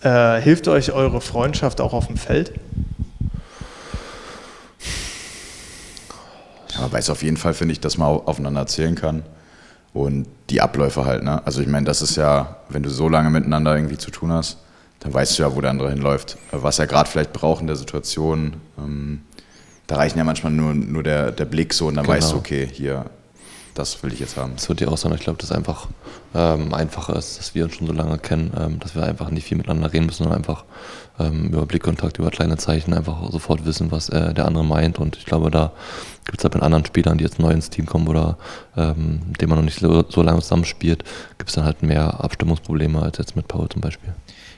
Äh, 0.00 0.40
hilft 0.42 0.66
euch 0.68 0.92
eure 0.92 1.20
Freundschaft 1.20 1.80
auch 1.80 1.92
auf 1.94 2.08
dem 2.08 2.16
Feld? 2.16 2.52
Ja, 6.74 6.80
man 6.82 6.92
weiß 6.92 7.10
auf 7.10 7.22
jeden 7.22 7.36
Fall, 7.36 7.54
finde 7.54 7.72
ich, 7.72 7.80
dass 7.80 7.96
man 7.98 8.08
au- 8.08 8.22
aufeinander 8.26 8.60
erzählen 8.60 8.94
kann. 8.94 9.22
Und 9.94 10.26
die 10.50 10.60
Abläufe 10.60 11.06
halt, 11.06 11.22
ne? 11.22 11.40
Also 11.46 11.60
ich 11.62 11.68
meine, 11.68 11.86
das 11.86 12.02
ist 12.02 12.16
ja, 12.16 12.56
wenn 12.68 12.82
du 12.82 12.90
so 12.90 13.08
lange 13.08 13.30
miteinander 13.30 13.74
irgendwie 13.76 13.96
zu 13.96 14.10
tun 14.10 14.30
hast, 14.32 14.58
dann 15.00 15.14
weißt 15.14 15.38
du 15.38 15.44
ja, 15.44 15.54
wo 15.54 15.60
der 15.60 15.70
andere 15.70 15.90
hinläuft. 15.90 16.36
Was 16.50 16.78
er 16.80 16.86
gerade 16.86 17.08
vielleicht 17.08 17.32
braucht 17.32 17.60
in 17.60 17.68
der 17.68 17.76
Situation. 17.76 18.54
Ähm, 18.76 19.20
da 19.86 19.96
reichen 19.96 20.18
ja 20.18 20.24
manchmal 20.24 20.52
nur, 20.52 20.74
nur 20.74 21.02
der, 21.02 21.30
der 21.30 21.44
Blick 21.44 21.72
so 21.72 21.86
und 21.86 21.94
dann 21.94 22.04
Genau. 22.04 22.16
weißt 22.16 22.32
du, 22.32 22.36
okay, 22.36 22.68
hier, 22.70 23.04
das 23.74 24.02
will 24.02 24.12
ich 24.12 24.20
jetzt 24.20 24.36
haben. 24.36 24.52
Das 24.54 24.68
wird 24.68 24.80
dir 24.80 24.90
auch 24.90 24.96
sagen, 24.96 25.14
ich 25.14 25.20
glaube, 25.20 25.38
dass 25.38 25.50
einfach 25.52 25.88
ähm, 26.34 26.72
einfacher 26.72 27.16
ist, 27.16 27.38
dass 27.38 27.54
wir 27.54 27.64
uns 27.64 27.74
schon 27.74 27.86
so 27.86 27.92
lange 27.92 28.18
kennen, 28.18 28.52
ähm, 28.56 28.78
dass 28.78 28.94
wir 28.94 29.02
einfach 29.02 29.30
nicht 29.30 29.46
viel 29.46 29.56
miteinander 29.56 29.92
reden 29.92 30.06
müssen, 30.06 30.24
sondern 30.24 30.38
einfach 30.38 30.64
ähm, 31.18 31.48
über 31.48 31.66
Blickkontakt, 31.66 32.18
über 32.18 32.30
kleine 32.30 32.56
Zeichen 32.56 32.94
einfach 32.94 33.30
sofort 33.30 33.66
wissen, 33.66 33.90
was 33.90 34.08
äh, 34.08 34.32
der 34.32 34.46
andere 34.46 34.64
meint. 34.64 34.98
Und 34.98 35.16
ich 35.16 35.26
glaube, 35.26 35.50
da 35.50 35.72
gibt 36.24 36.38
es 36.38 36.44
halt 36.44 36.54
mit 36.54 36.62
anderen 36.62 36.84
Spielern, 36.84 37.18
die 37.18 37.24
jetzt 37.24 37.38
neu 37.40 37.50
ins 37.50 37.68
Team 37.68 37.86
kommen 37.86 38.06
oder 38.06 38.38
ähm, 38.76 39.20
mit 39.28 39.40
denen 39.40 39.50
man 39.50 39.58
noch 39.58 39.64
nicht 39.64 39.80
so, 39.80 40.04
so 40.08 40.22
lange 40.22 40.40
zusammenspielt, 40.40 41.02
gibt 41.38 41.50
es 41.50 41.56
dann 41.56 41.64
halt 41.64 41.82
mehr 41.82 42.22
Abstimmungsprobleme 42.22 43.02
als 43.02 43.18
jetzt 43.18 43.34
mit 43.34 43.48
Paul 43.48 43.68
zum 43.68 43.80
Beispiel. 43.80 44.14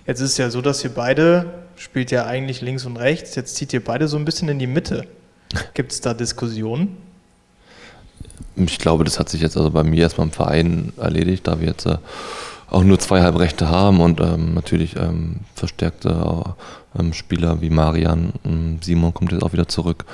Jetzt 0.06 0.20
ist 0.20 0.32
es 0.32 0.36
ja 0.36 0.50
so, 0.50 0.60
dass 0.60 0.84
ihr 0.84 0.90
beide, 0.90 1.52
spielt 1.76 2.10
ja 2.10 2.26
eigentlich 2.26 2.60
links 2.60 2.84
und 2.84 2.96
rechts, 2.96 3.34
jetzt 3.34 3.56
zieht 3.56 3.72
ihr 3.72 3.82
beide 3.82 4.08
so 4.08 4.16
ein 4.16 4.24
bisschen 4.24 4.48
in 4.48 4.58
die 4.58 4.66
Mitte. 4.66 5.06
Gibt 5.74 5.92
es 5.92 6.00
da 6.00 6.14
Diskussionen? 6.14 7.05
Ich 8.56 8.78
glaube, 8.78 9.04
das 9.04 9.18
hat 9.18 9.28
sich 9.28 9.40
jetzt 9.40 9.56
also 9.56 9.70
bei 9.70 9.82
mir 9.82 10.02
erstmal 10.02 10.26
im 10.26 10.32
Verein 10.32 10.92
erledigt, 10.96 11.46
da 11.46 11.60
wir 11.60 11.68
jetzt 11.68 11.86
äh, 11.86 11.98
auch 12.70 12.82
nur 12.82 12.98
zwei 12.98 13.22
Halbrechte 13.22 13.68
haben 13.68 14.00
und 14.00 14.20
ähm, 14.20 14.54
natürlich 14.54 14.96
ähm, 14.96 15.40
verstärkte 15.54 16.08
äh, 16.08 17.00
ähm, 17.00 17.12
Spieler 17.12 17.60
wie 17.60 17.70
Marian, 17.70 18.32
ähm, 18.44 18.78
Simon 18.82 19.14
kommt 19.14 19.32
jetzt 19.32 19.42
auch 19.42 19.52
wieder 19.52 19.68
zurück. 19.68 20.04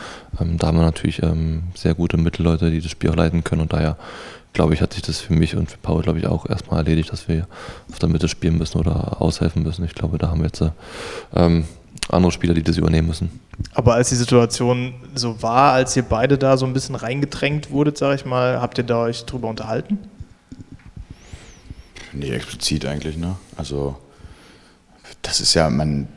Ähm, 0.40 0.58
da 0.58 0.68
haben 0.68 0.78
wir 0.78 0.84
natürlich 0.84 1.22
ähm, 1.22 1.64
sehr 1.74 1.94
gute 1.94 2.16
Mittelleute, 2.16 2.70
die 2.70 2.80
das 2.80 2.90
Spiel 2.90 3.10
auch 3.10 3.16
leiten 3.16 3.44
können 3.44 3.62
und 3.62 3.72
daher 3.72 3.96
glaube 4.52 4.74
ich, 4.74 4.82
hat 4.82 4.92
sich 4.92 5.02
das 5.02 5.18
für 5.18 5.32
mich 5.32 5.56
und 5.56 5.70
für 5.70 5.78
Paul, 5.78 6.02
glaube 6.02 6.18
ich, 6.18 6.26
auch 6.26 6.46
erstmal 6.46 6.80
erledigt, 6.80 7.10
dass 7.10 7.26
wir 7.26 7.46
auf 7.90 7.98
der 7.98 8.10
Mitte 8.10 8.28
spielen 8.28 8.58
müssen 8.58 8.78
oder 8.78 9.22
aushelfen 9.22 9.62
müssen. 9.62 9.84
Ich 9.84 9.94
glaube, 9.94 10.18
da 10.18 10.28
haben 10.28 10.40
wir 10.40 10.46
jetzt 10.46 10.60
äh, 10.60 11.62
andere 12.08 12.32
Spieler, 12.32 12.54
die 12.54 12.62
das 12.62 12.76
übernehmen 12.76 13.08
müssen. 13.08 13.40
Aber 13.74 13.94
als 13.94 14.08
die 14.08 14.16
Situation 14.16 14.94
so 15.14 15.42
war, 15.42 15.72
als 15.72 15.96
ihr 15.96 16.02
beide 16.02 16.38
da 16.38 16.56
so 16.56 16.66
ein 16.66 16.72
bisschen 16.72 16.94
reingedrängt 16.94 17.70
wurdet, 17.70 17.98
sag 17.98 18.14
ich 18.16 18.24
mal, 18.24 18.60
habt 18.60 18.78
ihr 18.78 18.84
da 18.84 19.02
euch 19.02 19.24
drüber 19.24 19.48
unterhalten? 19.48 19.98
Nee, 22.12 22.30
explizit 22.30 22.84
eigentlich, 22.86 23.16
ne? 23.16 23.36
Also, 23.56 23.96
das 25.22 25.40
ist 25.40 25.54
ja, 25.54 25.70
man 25.70 26.08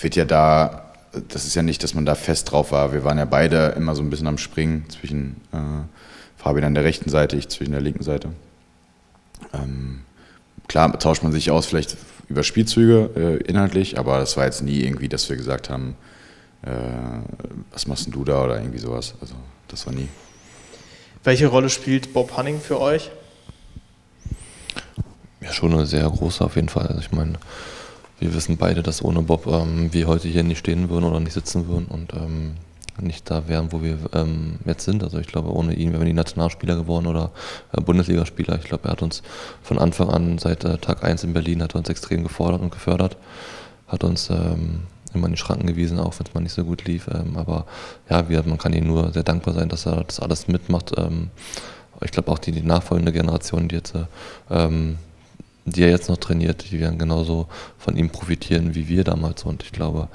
wird 0.00 0.16
ja 0.16 0.24
da, 0.24 0.92
das 1.28 1.44
ist 1.44 1.54
ja 1.54 1.62
nicht, 1.62 1.82
dass 1.82 1.94
man 1.94 2.06
da 2.06 2.14
fest 2.14 2.50
drauf 2.50 2.72
war. 2.72 2.92
Wir 2.92 3.04
waren 3.04 3.18
ja 3.18 3.26
beide 3.26 3.74
immer 3.76 3.94
so 3.94 4.02
ein 4.02 4.10
bisschen 4.10 4.26
am 4.26 4.38
Springen 4.38 4.88
zwischen 4.88 5.36
äh, 5.52 5.58
Fabian 6.36 6.64
an 6.64 6.74
der 6.74 6.84
rechten 6.84 7.10
Seite, 7.10 7.36
ich 7.36 7.48
zwischen 7.48 7.72
der 7.72 7.80
linken 7.80 8.02
Seite. 8.02 8.30
Ähm, 9.52 10.00
klar 10.68 10.98
tauscht 10.98 11.22
man 11.22 11.32
sich 11.32 11.50
aus, 11.50 11.66
vielleicht 11.66 11.96
über 12.28 12.42
Spielzüge 12.42 13.10
äh, 13.16 13.36
inhaltlich, 13.48 13.98
aber 13.98 14.18
das 14.18 14.36
war 14.36 14.44
jetzt 14.44 14.62
nie 14.62 14.80
irgendwie, 14.80 15.08
dass 15.08 15.28
wir 15.28 15.36
gesagt 15.36 15.70
haben, 15.70 15.96
äh, 16.62 16.70
was 17.70 17.86
machst 17.86 18.06
denn 18.06 18.12
du 18.12 18.24
da 18.24 18.44
oder 18.44 18.58
irgendwie 18.58 18.78
sowas. 18.78 19.14
Also, 19.20 19.34
das 19.68 19.86
war 19.86 19.92
nie. 19.92 20.08
Welche 21.22 21.46
Rolle 21.46 21.70
spielt 21.70 22.12
Bob 22.12 22.36
Hanning 22.36 22.60
für 22.60 22.80
euch? 22.80 23.10
Ja, 25.40 25.52
schon 25.52 25.72
eine 25.72 25.86
sehr 25.86 26.08
große 26.08 26.44
auf 26.44 26.56
jeden 26.56 26.68
Fall. 26.68 26.86
Also 26.86 27.00
ich 27.00 27.12
meine, 27.12 27.34
wir 28.18 28.34
wissen 28.34 28.56
beide, 28.56 28.82
dass 28.82 29.02
ohne 29.02 29.22
Bob 29.22 29.46
ähm, 29.46 29.92
wir 29.92 30.06
heute 30.06 30.28
hier 30.28 30.42
nicht 30.42 30.58
stehen 30.58 30.88
würden 30.88 31.04
oder 31.04 31.20
nicht 31.20 31.34
sitzen 31.34 31.68
würden 31.68 31.86
und 31.86 32.12
ähm, 32.14 32.54
nicht 33.00 33.30
da 33.30 33.48
wären, 33.48 33.72
wo 33.72 33.82
wir 33.82 33.98
ähm, 34.12 34.58
jetzt 34.64 34.84
sind. 34.84 35.02
Also 35.02 35.18
ich 35.18 35.26
glaube, 35.26 35.52
ohne 35.52 35.74
ihn 35.74 35.92
wären 35.92 36.00
wir 36.00 36.06
die 36.06 36.12
Nationalspieler 36.12 36.76
geworden 36.76 37.06
oder 37.06 37.30
äh, 37.72 37.80
Bundesligaspieler. 37.80 38.58
Ich 38.58 38.64
glaube, 38.64 38.88
er 38.88 38.92
hat 38.92 39.02
uns 39.02 39.22
von 39.62 39.78
Anfang 39.78 40.10
an, 40.10 40.38
seit 40.38 40.64
äh, 40.64 40.78
Tag 40.78 41.04
1 41.04 41.24
in 41.24 41.32
Berlin, 41.32 41.62
hat 41.62 41.74
er 41.74 41.78
uns 41.78 41.88
extrem 41.88 42.22
gefordert 42.22 42.60
und 42.60 42.70
gefördert. 42.70 43.16
Hat 43.88 44.04
uns 44.04 44.30
ähm, 44.30 44.82
immer 45.12 45.26
in 45.26 45.32
die 45.32 45.38
Schranken 45.38 45.66
gewiesen, 45.66 45.98
auch 45.98 46.18
wenn 46.18 46.26
es 46.26 46.34
mal 46.34 46.40
nicht 46.40 46.52
so 46.52 46.64
gut 46.64 46.84
lief. 46.84 47.08
Ähm, 47.08 47.36
aber 47.36 47.66
ja, 48.08 48.28
wir, 48.28 48.42
man 48.44 48.58
kann 48.58 48.72
ihm 48.72 48.86
nur 48.86 49.12
sehr 49.12 49.24
dankbar 49.24 49.54
sein, 49.54 49.68
dass 49.68 49.86
er 49.86 50.04
das 50.04 50.20
alles 50.20 50.48
mitmacht. 50.48 50.92
Ähm, 50.96 51.30
ich 52.00 52.10
glaube 52.10 52.30
auch 52.30 52.38
die, 52.38 52.52
die 52.52 52.62
nachfolgende 52.62 53.12
Generation, 53.12 53.68
die 53.68 53.76
jetzt 53.76 53.94
äh, 53.94 54.06
ähm, 54.50 54.98
die 55.66 55.82
er 55.82 55.90
jetzt 55.90 56.08
noch 56.08 56.18
trainiert, 56.18 56.70
die 56.70 56.80
werden 56.80 56.98
genauso 56.98 57.46
von 57.78 57.96
ihm 57.96 58.10
profitieren 58.10 58.74
wie 58.74 58.88
wir 58.88 59.04
damals. 59.04 59.44
Und 59.44 59.62
ich 59.62 59.72
glaube, 59.72 60.08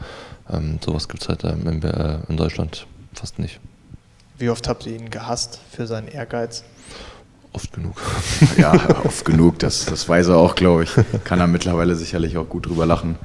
ähm, 0.51 0.79
sowas 0.83 1.07
gibt 1.07 1.23
es 1.23 1.29
halt 1.29 1.43
ähm, 1.43 1.67
in, 1.67 1.83
äh, 1.83 2.19
in 2.27 2.37
Deutschland 2.37 2.87
fast 3.13 3.39
nicht. 3.39 3.59
Wie 4.37 4.49
oft 4.49 4.67
habt 4.67 4.85
ihr 4.85 4.95
ihn 4.95 5.09
gehasst 5.09 5.59
für 5.71 5.85
seinen 5.85 6.07
Ehrgeiz? 6.07 6.63
Oft 7.51 7.73
genug. 7.73 8.01
Ja, 8.57 8.73
oft 9.03 9.25
genug, 9.25 9.59
das, 9.59 9.85
das 9.85 10.07
weiß 10.07 10.27
er 10.29 10.37
auch, 10.37 10.55
glaube 10.55 10.83
ich. 10.83 10.91
Kann 11.23 11.39
er 11.39 11.47
mittlerweile 11.47 11.95
sicherlich 11.95 12.37
auch 12.37 12.47
gut 12.47 12.67
drüber 12.67 12.85
lachen. 12.85 13.15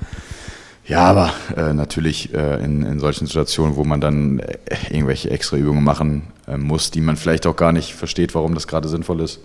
Ja, 0.87 1.05
aber 1.05 1.33
äh, 1.57 1.73
natürlich 1.73 2.35
äh, 2.35 2.63
in, 2.63 2.83
in 2.83 3.01
solchen 3.01 3.27
Situationen, 3.27 3.77
wo 3.77 3.85
man 3.85 4.01
dann 4.01 4.39
äh, 4.41 4.59
irgendwelche 4.91 5.31
extra 5.31 5.57
Übungen 5.57 5.83
machen 5.83 6.25
äh, 6.47 6.59
muss, 6.59 6.91
die 6.91 7.01
man 7.01 7.17
vielleicht 7.17 7.47
auch 7.47 7.57
gar 7.57 7.73
nicht 7.73 7.95
versteht, 7.95 8.35
warum 8.35 8.55
das 8.55 8.67
gerade 8.67 8.89
sinnvoll 8.89 9.21
ist. 9.21 9.41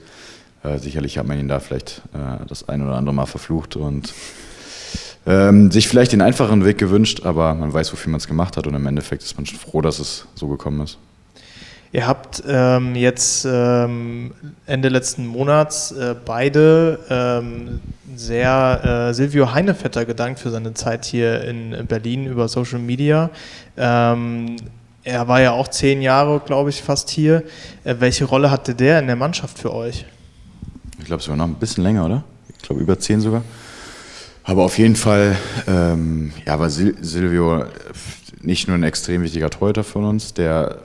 Äh, 0.63 0.79
sicherlich 0.79 1.17
hat 1.17 1.27
man 1.27 1.39
ihn 1.39 1.48
da 1.48 1.59
vielleicht 1.59 2.01
äh, 2.13 2.45
das 2.48 2.67
ein 2.67 2.81
oder 2.81 2.95
andere 2.95 3.15
Mal 3.15 3.25
verflucht 3.25 3.77
und 3.77 4.13
ähm, 5.29 5.69
sich 5.69 5.88
vielleicht 5.88 6.12
den 6.12 6.21
einfachen 6.21 6.65
Weg 6.65 6.79
gewünscht, 6.79 7.21
aber 7.24 7.53
man 7.53 7.71
weiß, 7.71 7.93
wofür 7.93 8.09
man 8.12 8.17
es 8.17 8.27
gemacht 8.27 8.57
hat 8.57 8.65
und 8.65 8.74
im 8.74 8.86
Endeffekt 8.88 9.21
ist 9.21 9.38
man 9.38 9.45
schon 9.45 9.59
froh, 9.59 9.81
dass 9.81 10.00
es 10.00 10.25
so 10.33 10.48
gekommen 10.48 10.81
ist. 10.81 10.98
Ihr 11.91 12.07
habt 12.07 12.43
ähm, 12.48 12.95
jetzt 12.95 13.48
ähm, 13.50 14.31
Ende 14.65 14.89
letzten 14.89 15.27
Monats 15.27 15.91
äh, 15.91 16.15
beide 16.24 17.00
ähm, 17.09 17.79
sehr 18.15 19.09
äh, 19.09 19.13
Silvio 19.13 19.53
Heinevetter 19.53 20.05
gedankt 20.05 20.39
für 20.39 20.50
seine 20.50 20.74
Zeit 20.74 21.05
hier 21.05 21.43
in 21.43 21.86
Berlin 21.88 22.25
über 22.25 22.48
Social 22.48 22.79
Media. 22.79 23.29
Ähm, 23.77 24.55
er 25.03 25.27
war 25.27 25.41
ja 25.41 25.51
auch 25.51 25.67
zehn 25.67 26.01
Jahre, 26.01 26.41
glaube 26.43 26.71
ich, 26.71 26.81
fast 26.81 27.09
hier. 27.09 27.43
Äh, 27.83 27.95
welche 28.00 28.25
Rolle 28.25 28.50
hatte 28.50 28.74
der 28.74 29.00
in 29.00 29.07
der 29.07 29.15
Mannschaft 29.15 29.59
für 29.59 29.74
euch? 29.74 30.05
Ich 30.98 31.05
glaube 31.05 31.21
sogar 31.21 31.38
noch 31.38 31.45
ein 31.45 31.55
bisschen 31.55 31.83
länger, 31.83 32.05
oder? 32.05 32.24
Ich 32.50 32.63
glaube 32.63 32.81
über 32.81 33.00
zehn 33.00 33.21
sogar. 33.21 33.43
Aber 34.50 34.63
auf 34.63 34.79
jeden 34.79 34.96
Fall, 34.96 35.38
ähm, 35.68 36.32
ja, 36.44 36.60
war 36.60 36.72
Sil 36.74 36.98
Silvio 37.01 37.65
nicht 38.41 38.68
nur 38.68 38.75
ein 38.75 38.82
extrem 38.82 39.22
wichtiger 39.22 39.51
Torhüter 39.51 39.84
von 39.84 40.06
uns, 40.06 40.34
der, 40.34 40.79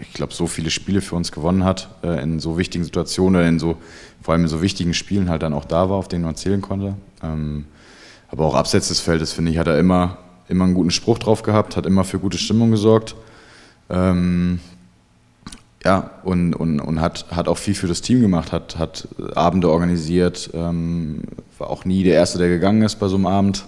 ich 0.00 0.12
glaube, 0.12 0.32
so 0.32 0.46
viele 0.46 0.70
Spiele 0.70 1.00
für 1.00 1.16
uns 1.16 1.32
gewonnen 1.32 1.64
hat, 1.64 1.88
äh, 2.04 2.22
in 2.22 2.38
so 2.38 2.58
wichtigen 2.58 2.84
Situationen, 2.84 3.44
in 3.44 3.58
so, 3.58 3.76
vor 4.22 4.34
allem 4.34 4.44
in 4.44 4.48
so 4.48 4.62
wichtigen 4.62 4.94
Spielen 4.94 5.28
halt 5.30 5.42
dann 5.42 5.52
auch 5.52 5.64
da 5.64 5.90
war, 5.90 5.96
auf 5.96 6.06
denen 6.06 6.22
man 6.22 6.36
zählen 6.36 6.60
konnte. 6.60 6.94
Ähm, 7.20 7.64
aber 8.28 8.46
auch 8.46 8.54
abseits 8.54 8.86
des 8.86 9.00
Feldes, 9.00 9.32
finde 9.32 9.50
ich, 9.50 9.58
hat 9.58 9.66
er 9.66 9.80
immer, 9.80 10.18
immer 10.48 10.66
einen 10.66 10.74
guten 10.74 10.92
Spruch 10.92 11.18
drauf 11.18 11.42
gehabt, 11.42 11.76
hat 11.76 11.86
immer 11.86 12.04
für 12.04 12.20
gute 12.20 12.38
Stimmung 12.38 12.70
gesorgt. 12.70 13.16
Ähm, 13.90 14.60
ja, 15.88 16.10
und, 16.22 16.52
und, 16.52 16.80
und 16.80 17.00
hat, 17.00 17.24
hat 17.30 17.48
auch 17.48 17.56
viel 17.56 17.74
für 17.74 17.86
das 17.86 18.02
Team 18.02 18.20
gemacht, 18.20 18.52
hat, 18.52 18.76
hat 18.76 19.08
Abende 19.34 19.70
organisiert, 19.70 20.50
ähm, 20.52 21.22
war 21.56 21.70
auch 21.70 21.86
nie 21.86 22.02
der 22.02 22.12
Erste, 22.12 22.36
der 22.36 22.50
gegangen 22.50 22.82
ist 22.82 22.96
bei 22.96 23.08
so 23.08 23.16
einem 23.16 23.24
Abend 23.24 23.64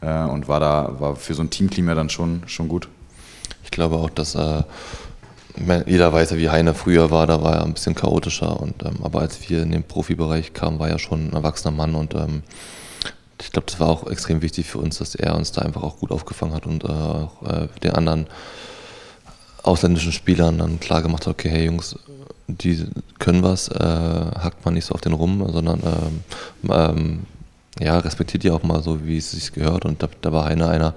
äh, 0.00 0.24
und 0.24 0.48
war 0.48 0.60
da 0.60 0.96
war 0.98 1.14
für 1.14 1.34
so 1.34 1.42
ein 1.42 1.50
Teamklima 1.50 1.94
dann 1.94 2.08
schon, 2.08 2.42
schon 2.46 2.68
gut. 2.68 2.88
Ich 3.64 3.70
glaube 3.70 3.96
auch, 3.96 4.08
dass 4.08 4.34
äh, 4.34 4.62
jeder 5.84 6.10
weiß 6.10 6.30
ja, 6.30 6.38
wie 6.38 6.48
Heine 6.48 6.72
früher 6.72 7.10
war, 7.10 7.26
da 7.26 7.42
war 7.42 7.56
er 7.56 7.64
ein 7.64 7.74
bisschen 7.74 7.94
chaotischer. 7.94 8.58
Und, 8.58 8.82
ähm, 8.86 9.00
aber 9.02 9.20
als 9.20 9.50
wir 9.50 9.62
in 9.62 9.72
den 9.72 9.82
Profibereich 9.82 10.54
kamen, 10.54 10.78
war 10.78 10.88
er 10.88 10.98
schon 10.98 11.28
ein 11.28 11.32
erwachsener 11.34 11.76
Mann 11.76 11.94
und 11.94 12.14
ähm, 12.14 12.44
ich 13.42 13.52
glaube, 13.52 13.66
das 13.66 13.78
war 13.78 13.88
auch 13.88 14.06
extrem 14.10 14.40
wichtig 14.40 14.70
für 14.70 14.78
uns, 14.78 14.96
dass 14.96 15.14
er 15.14 15.36
uns 15.36 15.52
da 15.52 15.60
einfach 15.60 15.82
auch 15.82 15.98
gut 15.98 16.12
aufgefangen 16.12 16.54
hat 16.54 16.64
und 16.64 16.84
äh, 16.84 16.88
auch 16.88 17.42
äh, 17.42 17.68
den 17.82 17.92
anderen 17.92 18.26
ausländischen 19.62 20.12
Spielern 20.12 20.58
dann 20.58 20.80
klar 20.80 21.02
gemacht 21.02 21.26
hat, 21.26 21.34
okay, 21.34 21.50
hey 21.50 21.66
Jungs, 21.66 21.96
die 22.48 22.86
können 23.18 23.42
was, 23.42 23.68
äh, 23.68 23.78
hackt 23.78 24.64
man 24.64 24.74
nicht 24.74 24.84
so 24.84 24.94
auf 24.94 25.00
den 25.00 25.12
rum, 25.12 25.46
sondern 25.52 25.80
ähm, 25.84 26.70
ähm, 26.70 27.26
ja, 27.80 27.98
respektiert 27.98 28.42
die 28.42 28.50
auch 28.50 28.62
mal 28.62 28.82
so, 28.82 29.04
wie 29.04 29.16
es 29.16 29.30
sich 29.30 29.52
gehört. 29.52 29.84
Und 29.84 30.02
da, 30.02 30.08
da 30.20 30.32
war 30.32 30.44
Heine 30.46 30.68
einer, 30.68 30.94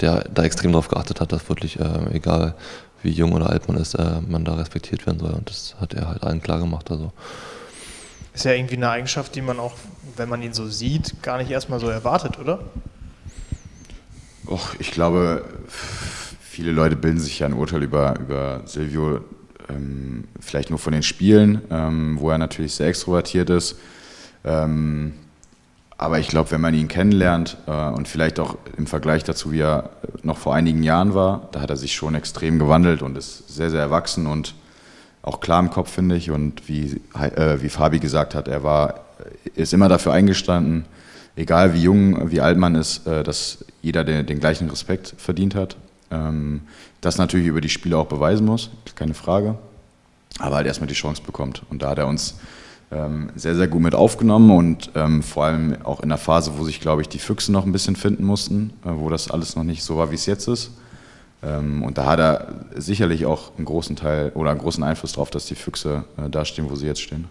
der 0.00 0.24
da 0.32 0.42
extrem 0.44 0.72
darauf 0.72 0.88
geachtet 0.88 1.20
hat, 1.20 1.32
dass 1.32 1.48
wirklich, 1.48 1.78
äh, 1.78 2.14
egal 2.14 2.54
wie 3.02 3.10
jung 3.10 3.32
oder 3.32 3.50
alt 3.50 3.68
man 3.68 3.76
ist, 3.76 3.94
äh, 3.94 4.20
man 4.26 4.44
da 4.44 4.54
respektiert 4.54 5.06
werden 5.06 5.18
soll. 5.18 5.32
Und 5.32 5.50
das 5.50 5.76
hat 5.80 5.94
er 5.94 6.08
halt 6.08 6.22
allen 6.22 6.40
klar 6.40 6.58
gemacht. 6.58 6.90
Also. 6.90 7.12
Ist 8.32 8.44
ja 8.44 8.52
irgendwie 8.52 8.76
eine 8.76 8.90
Eigenschaft, 8.90 9.34
die 9.34 9.42
man 9.42 9.60
auch, 9.60 9.74
wenn 10.16 10.28
man 10.28 10.42
ihn 10.42 10.54
so 10.54 10.66
sieht, 10.66 11.22
gar 11.22 11.38
nicht 11.38 11.50
erstmal 11.50 11.80
so 11.80 11.88
erwartet, 11.88 12.38
oder? 12.38 12.60
Och, 14.46 14.74
ich 14.78 14.90
glaube, 14.90 15.44
viele 16.54 16.70
Leute 16.70 16.94
bilden 16.94 17.18
sich 17.18 17.40
ja 17.40 17.46
ein 17.46 17.52
Urteil 17.52 17.82
über, 17.82 18.14
über 18.20 18.62
Silvio 18.64 19.20
ähm, 19.68 20.24
vielleicht 20.38 20.70
nur 20.70 20.78
von 20.78 20.92
den 20.92 21.02
Spielen, 21.02 21.62
ähm, 21.68 22.16
wo 22.20 22.30
er 22.30 22.38
natürlich 22.38 22.74
sehr 22.74 22.86
extrovertiert 22.86 23.50
ist. 23.50 23.76
Ähm, 24.44 25.14
aber 25.98 26.20
ich 26.20 26.28
glaube, 26.28 26.52
wenn 26.52 26.60
man 26.60 26.72
ihn 26.72 26.86
kennenlernt 26.86 27.56
äh, 27.66 27.88
und 27.88 28.06
vielleicht 28.06 28.38
auch 28.38 28.56
im 28.76 28.86
Vergleich 28.86 29.24
dazu, 29.24 29.50
wie 29.50 29.62
er 29.62 29.90
noch 30.22 30.38
vor 30.38 30.54
einigen 30.54 30.84
Jahren 30.84 31.12
war, 31.12 31.48
da 31.50 31.60
hat 31.60 31.70
er 31.70 31.76
sich 31.76 31.94
schon 31.94 32.14
extrem 32.14 32.60
gewandelt 32.60 33.02
und 33.02 33.18
ist 33.18 33.48
sehr, 33.48 33.70
sehr 33.70 33.80
erwachsen 33.80 34.28
und 34.28 34.54
auch 35.22 35.40
klar 35.40 35.58
im 35.58 35.70
Kopf, 35.70 35.90
finde 35.90 36.14
ich. 36.14 36.30
Und 36.30 36.68
wie, 36.68 37.00
äh, 37.18 37.60
wie 37.62 37.68
Fabi 37.68 37.98
gesagt 37.98 38.36
hat, 38.36 38.46
er 38.46 38.62
war, 38.62 39.00
ist 39.56 39.72
immer 39.72 39.88
dafür 39.88 40.12
eingestanden, 40.12 40.84
egal 41.34 41.74
wie 41.74 41.82
jung, 41.82 42.30
wie 42.30 42.40
alt 42.40 42.58
man 42.58 42.76
ist, 42.76 43.08
äh, 43.08 43.24
dass 43.24 43.64
jeder 43.82 44.04
den, 44.04 44.24
den, 44.24 44.38
gleichen 44.38 44.70
Respekt 44.70 45.14
verdient 45.18 45.56
hat. 45.56 45.76
Ähm, 46.14 46.60
das 47.00 47.18
natürlich 47.18 47.46
über 47.46 47.60
die 47.60 47.68
Spiele 47.68 47.98
auch 47.98 48.06
beweisen 48.06 48.46
muss, 48.46 48.70
keine 48.94 49.14
Frage. 49.14 49.56
Aber 50.38 50.56
halt 50.56 50.66
erstmal 50.66 50.88
die 50.88 50.94
Chance 50.94 51.22
bekommt. 51.22 51.62
Und 51.70 51.82
da 51.82 51.90
hat 51.90 51.98
er 51.98 52.06
uns 52.06 52.36
ähm, 52.90 53.30
sehr, 53.34 53.54
sehr 53.54 53.68
gut 53.68 53.82
mit 53.82 53.94
aufgenommen 53.94 54.50
und 54.50 54.90
ähm, 54.94 55.22
vor 55.22 55.44
allem 55.44 55.76
auch 55.84 56.00
in 56.00 56.08
der 56.08 56.18
Phase, 56.18 56.52
wo 56.56 56.64
sich, 56.64 56.80
glaube 56.80 57.02
ich, 57.02 57.08
die 57.08 57.18
Füchse 57.18 57.52
noch 57.52 57.64
ein 57.66 57.72
bisschen 57.72 57.96
finden 57.96 58.24
mussten, 58.24 58.72
äh, 58.84 58.90
wo 58.94 59.08
das 59.10 59.30
alles 59.30 59.56
noch 59.56 59.64
nicht 59.64 59.82
so 59.82 59.96
war, 59.96 60.10
wie 60.10 60.16
es 60.16 60.26
jetzt 60.26 60.48
ist. 60.48 60.70
Ähm, 61.42 61.82
und 61.82 61.98
da 61.98 62.06
hat 62.06 62.20
er 62.20 62.48
sicherlich 62.74 63.26
auch 63.26 63.56
einen 63.56 63.66
großen 63.66 63.96
Teil 63.96 64.32
oder 64.34 64.50
einen 64.50 64.60
großen 64.60 64.82
Einfluss 64.82 65.12
darauf, 65.12 65.30
dass 65.30 65.46
die 65.46 65.54
Füchse 65.54 66.04
äh, 66.16 66.28
da 66.30 66.44
stehen, 66.44 66.70
wo 66.70 66.76
sie 66.76 66.86
jetzt 66.86 67.02
stehen. 67.02 67.26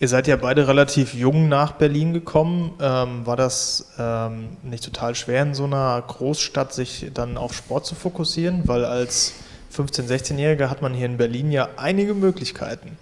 Ihr 0.00 0.08
seid 0.08 0.26
ja 0.26 0.36
beide 0.36 0.68
relativ 0.68 1.14
jung 1.14 1.48
nach 1.48 1.72
Berlin 1.72 2.12
gekommen. 2.12 2.72
Ähm, 2.80 3.26
war 3.26 3.36
das 3.36 3.92
ähm, 3.98 4.56
nicht 4.62 4.84
total 4.84 5.14
schwer 5.14 5.42
in 5.42 5.54
so 5.54 5.64
einer 5.64 6.02
Großstadt, 6.06 6.72
sich 6.72 7.10
dann 7.14 7.36
auf 7.36 7.54
Sport 7.54 7.86
zu 7.86 7.94
fokussieren? 7.94 8.62
Weil 8.66 8.84
als 8.84 9.34
15-, 9.74 10.08
16-Jähriger 10.08 10.68
hat 10.68 10.82
man 10.82 10.94
hier 10.94 11.06
in 11.06 11.16
Berlin 11.16 11.50
ja 11.50 11.68
einige 11.76 12.14
Möglichkeiten. 12.14 12.98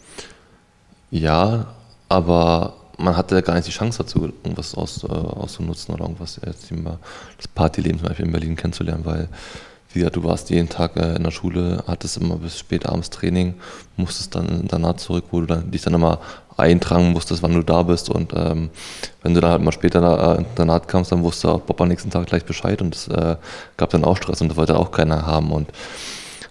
Ja, 1.11 1.67
aber 2.09 2.75
man 2.99 3.17
hatte 3.17 3.43
gar 3.43 3.55
nicht 3.55 3.67
die 3.67 3.73
Chance 3.73 3.99
dazu, 3.99 4.25
irgendwas 4.25 4.75
aus, 4.75 5.05
äh, 5.05 5.09
auszunutzen 5.09 5.95
oder 5.95 6.05
irgendwas 6.05 6.41
jetzt 6.45 6.71
das 6.71 7.49
Partyleben 7.49 7.99
zum 7.99 8.09
Beispiel 8.09 8.27
in 8.27 8.33
Berlin 8.33 8.57
kennenzulernen, 8.57 9.05
weil 9.05 9.29
wie 9.93 9.99
gesagt, 9.99 10.17
du 10.17 10.25
warst 10.25 10.49
jeden 10.51 10.69
Tag 10.69 10.97
äh, 10.97 11.17
in 11.17 11.23
der 11.23 11.31
Schule, 11.31 11.85
hattest 11.87 12.17
immer 12.17 12.37
bis 12.37 12.59
spät 12.59 12.87
abends 12.87 13.11
Training, 13.11 13.55
musstest 13.97 14.35
dann 14.35 14.67
danach 14.67 14.97
zurück, 14.97 15.27
wo 15.31 15.41
du 15.41 15.47
dann, 15.47 15.71
dich 15.71 15.83
dann 15.83 15.95
immer 15.95 16.19
eintragen 16.57 17.13
musstest, 17.13 17.43
wann 17.43 17.55
du 17.55 17.63
da 17.63 17.83
bist 17.83 18.11
und 18.11 18.33
ähm, 18.35 18.71
wenn 19.23 19.35
du 19.35 19.41
dann 19.41 19.53
halt 19.53 19.63
mal 19.63 19.73
später 19.73 20.01
da, 20.01 20.37
äh, 20.37 20.45
danach 20.55 20.87
kamst, 20.87 21.13
dann 21.13 21.23
wusste 21.23 21.51
auch 21.51 21.61
Bob 21.61 21.81
am 21.81 21.89
nächsten 21.89 22.11
Tag 22.11 22.27
gleich 22.27 22.45
Bescheid 22.45 22.83
und 22.83 22.95
es 22.95 23.09
äh, 23.09 23.37
gab 23.77 23.91
dann 23.91 24.05
auch 24.05 24.17
Stress 24.17 24.41
und 24.41 24.49
das 24.49 24.57
wollte 24.57 24.77
auch 24.77 24.91
keiner 24.91 25.27
haben 25.27 25.51
und 25.53 25.69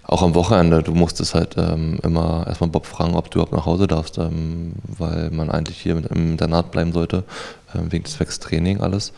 auch 0.03 0.23
am 0.23 0.35
Wochenende, 0.35 0.83
du 0.83 0.93
musstest 0.93 1.35
halt 1.35 1.55
ähm, 1.57 1.97
immer 2.03 2.45
erstmal 2.45 2.69
Bob 2.69 2.85
fragen, 2.85 3.15
ob 3.15 3.31
du 3.31 3.37
überhaupt 3.39 3.53
nach 3.53 3.65
Hause 3.65 3.87
darfst, 3.87 4.17
ähm, 4.17 4.73
weil 4.85 5.29
man 5.31 5.49
eigentlich 5.49 5.77
hier 5.81 5.95
im 5.95 6.31
Internat 6.31 6.71
bleiben 6.71 6.91
sollte, 6.91 7.23
ähm, 7.73 7.91
wegen 7.91 8.03
des 8.03 8.13
Zwecks 8.13 8.39
alles. 8.79 9.13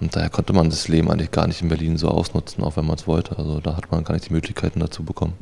Und 0.00 0.14
daher 0.14 0.28
konnte 0.28 0.52
man 0.52 0.70
das 0.70 0.86
Leben 0.88 1.10
eigentlich 1.10 1.30
gar 1.30 1.46
nicht 1.46 1.62
in 1.62 1.68
Berlin 1.68 1.96
so 1.96 2.08
ausnutzen, 2.08 2.62
auch 2.62 2.76
wenn 2.76 2.86
man 2.86 2.96
es 2.96 3.06
wollte. 3.06 3.38
Also 3.38 3.60
da 3.60 3.76
hat 3.76 3.90
man 3.90 4.04
gar 4.04 4.14
nicht 4.14 4.28
die 4.28 4.32
Möglichkeiten 4.32 4.80
dazu 4.80 5.02
bekommen. 5.02 5.32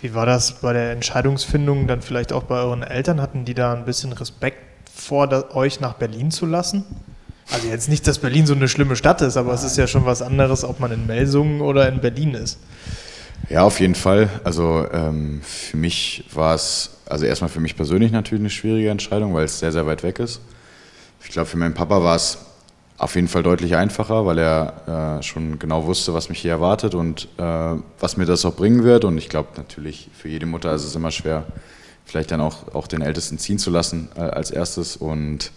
Wie 0.00 0.14
war 0.14 0.26
das 0.26 0.60
bei 0.60 0.72
der 0.72 0.92
Entscheidungsfindung 0.92 1.88
dann 1.88 2.02
vielleicht 2.02 2.32
auch 2.32 2.44
bei 2.44 2.60
euren 2.60 2.82
Eltern? 2.82 3.20
Hatten 3.20 3.44
die 3.44 3.54
da 3.54 3.72
ein 3.72 3.84
bisschen 3.84 4.12
Respekt 4.12 4.58
vor, 4.94 5.28
euch 5.54 5.80
nach 5.80 5.94
Berlin 5.94 6.30
zu 6.30 6.46
lassen? 6.46 6.84
Also 7.50 7.68
jetzt 7.68 7.88
nicht, 7.88 8.06
dass 8.06 8.18
Berlin 8.18 8.46
so 8.46 8.54
eine 8.54 8.68
schlimme 8.68 8.94
Stadt 8.94 9.22
ist, 9.22 9.36
aber 9.36 9.52
es 9.54 9.64
ist 9.64 9.76
ja 9.76 9.86
schon 9.86 10.04
was 10.04 10.22
anderes, 10.22 10.64
ob 10.64 10.80
man 10.80 10.92
in 10.92 11.06
Melsungen 11.06 11.62
oder 11.62 11.88
in 11.88 12.00
Berlin 12.00 12.34
ist. 12.34 12.58
Ja, 13.48 13.62
auf 13.62 13.80
jeden 13.80 13.94
Fall. 13.94 14.28
Also 14.44 14.86
ähm, 14.92 15.40
für 15.42 15.76
mich 15.76 16.24
war 16.32 16.54
es, 16.54 16.90
also 17.06 17.24
erstmal 17.24 17.48
für 17.48 17.60
mich 17.60 17.74
persönlich 17.74 18.12
natürlich 18.12 18.42
eine 18.42 18.50
schwierige 18.50 18.90
Entscheidung, 18.90 19.34
weil 19.34 19.46
es 19.46 19.58
sehr, 19.58 19.72
sehr 19.72 19.86
weit 19.86 20.02
weg 20.02 20.18
ist. 20.18 20.40
Ich 21.24 21.30
glaube, 21.30 21.46
für 21.46 21.56
meinen 21.56 21.74
Papa 21.74 22.02
war 22.02 22.16
es 22.16 22.38
auf 22.98 23.14
jeden 23.14 23.28
Fall 23.28 23.44
deutlich 23.44 23.76
einfacher, 23.76 24.26
weil 24.26 24.38
er 24.38 25.18
äh, 25.20 25.22
schon 25.22 25.60
genau 25.60 25.86
wusste, 25.86 26.14
was 26.14 26.28
mich 26.28 26.40
hier 26.40 26.50
erwartet 26.50 26.96
und 26.96 27.28
äh, 27.38 27.76
was 28.00 28.16
mir 28.16 28.26
das 28.26 28.44
auch 28.44 28.54
bringen 28.54 28.82
wird. 28.82 29.04
Und 29.04 29.16
ich 29.18 29.28
glaube 29.28 29.50
natürlich, 29.56 30.10
für 30.12 30.28
jede 30.28 30.46
Mutter 30.46 30.74
ist 30.74 30.84
es 30.84 30.96
immer 30.96 31.12
schwer, 31.12 31.44
vielleicht 32.04 32.32
dann 32.32 32.40
auch, 32.40 32.74
auch 32.74 32.88
den 32.88 33.00
Ältesten 33.00 33.38
ziehen 33.38 33.58
zu 33.58 33.70
lassen 33.70 34.08
äh, 34.16 34.22
als 34.22 34.50
erstes. 34.50 34.96
Und 34.96 35.52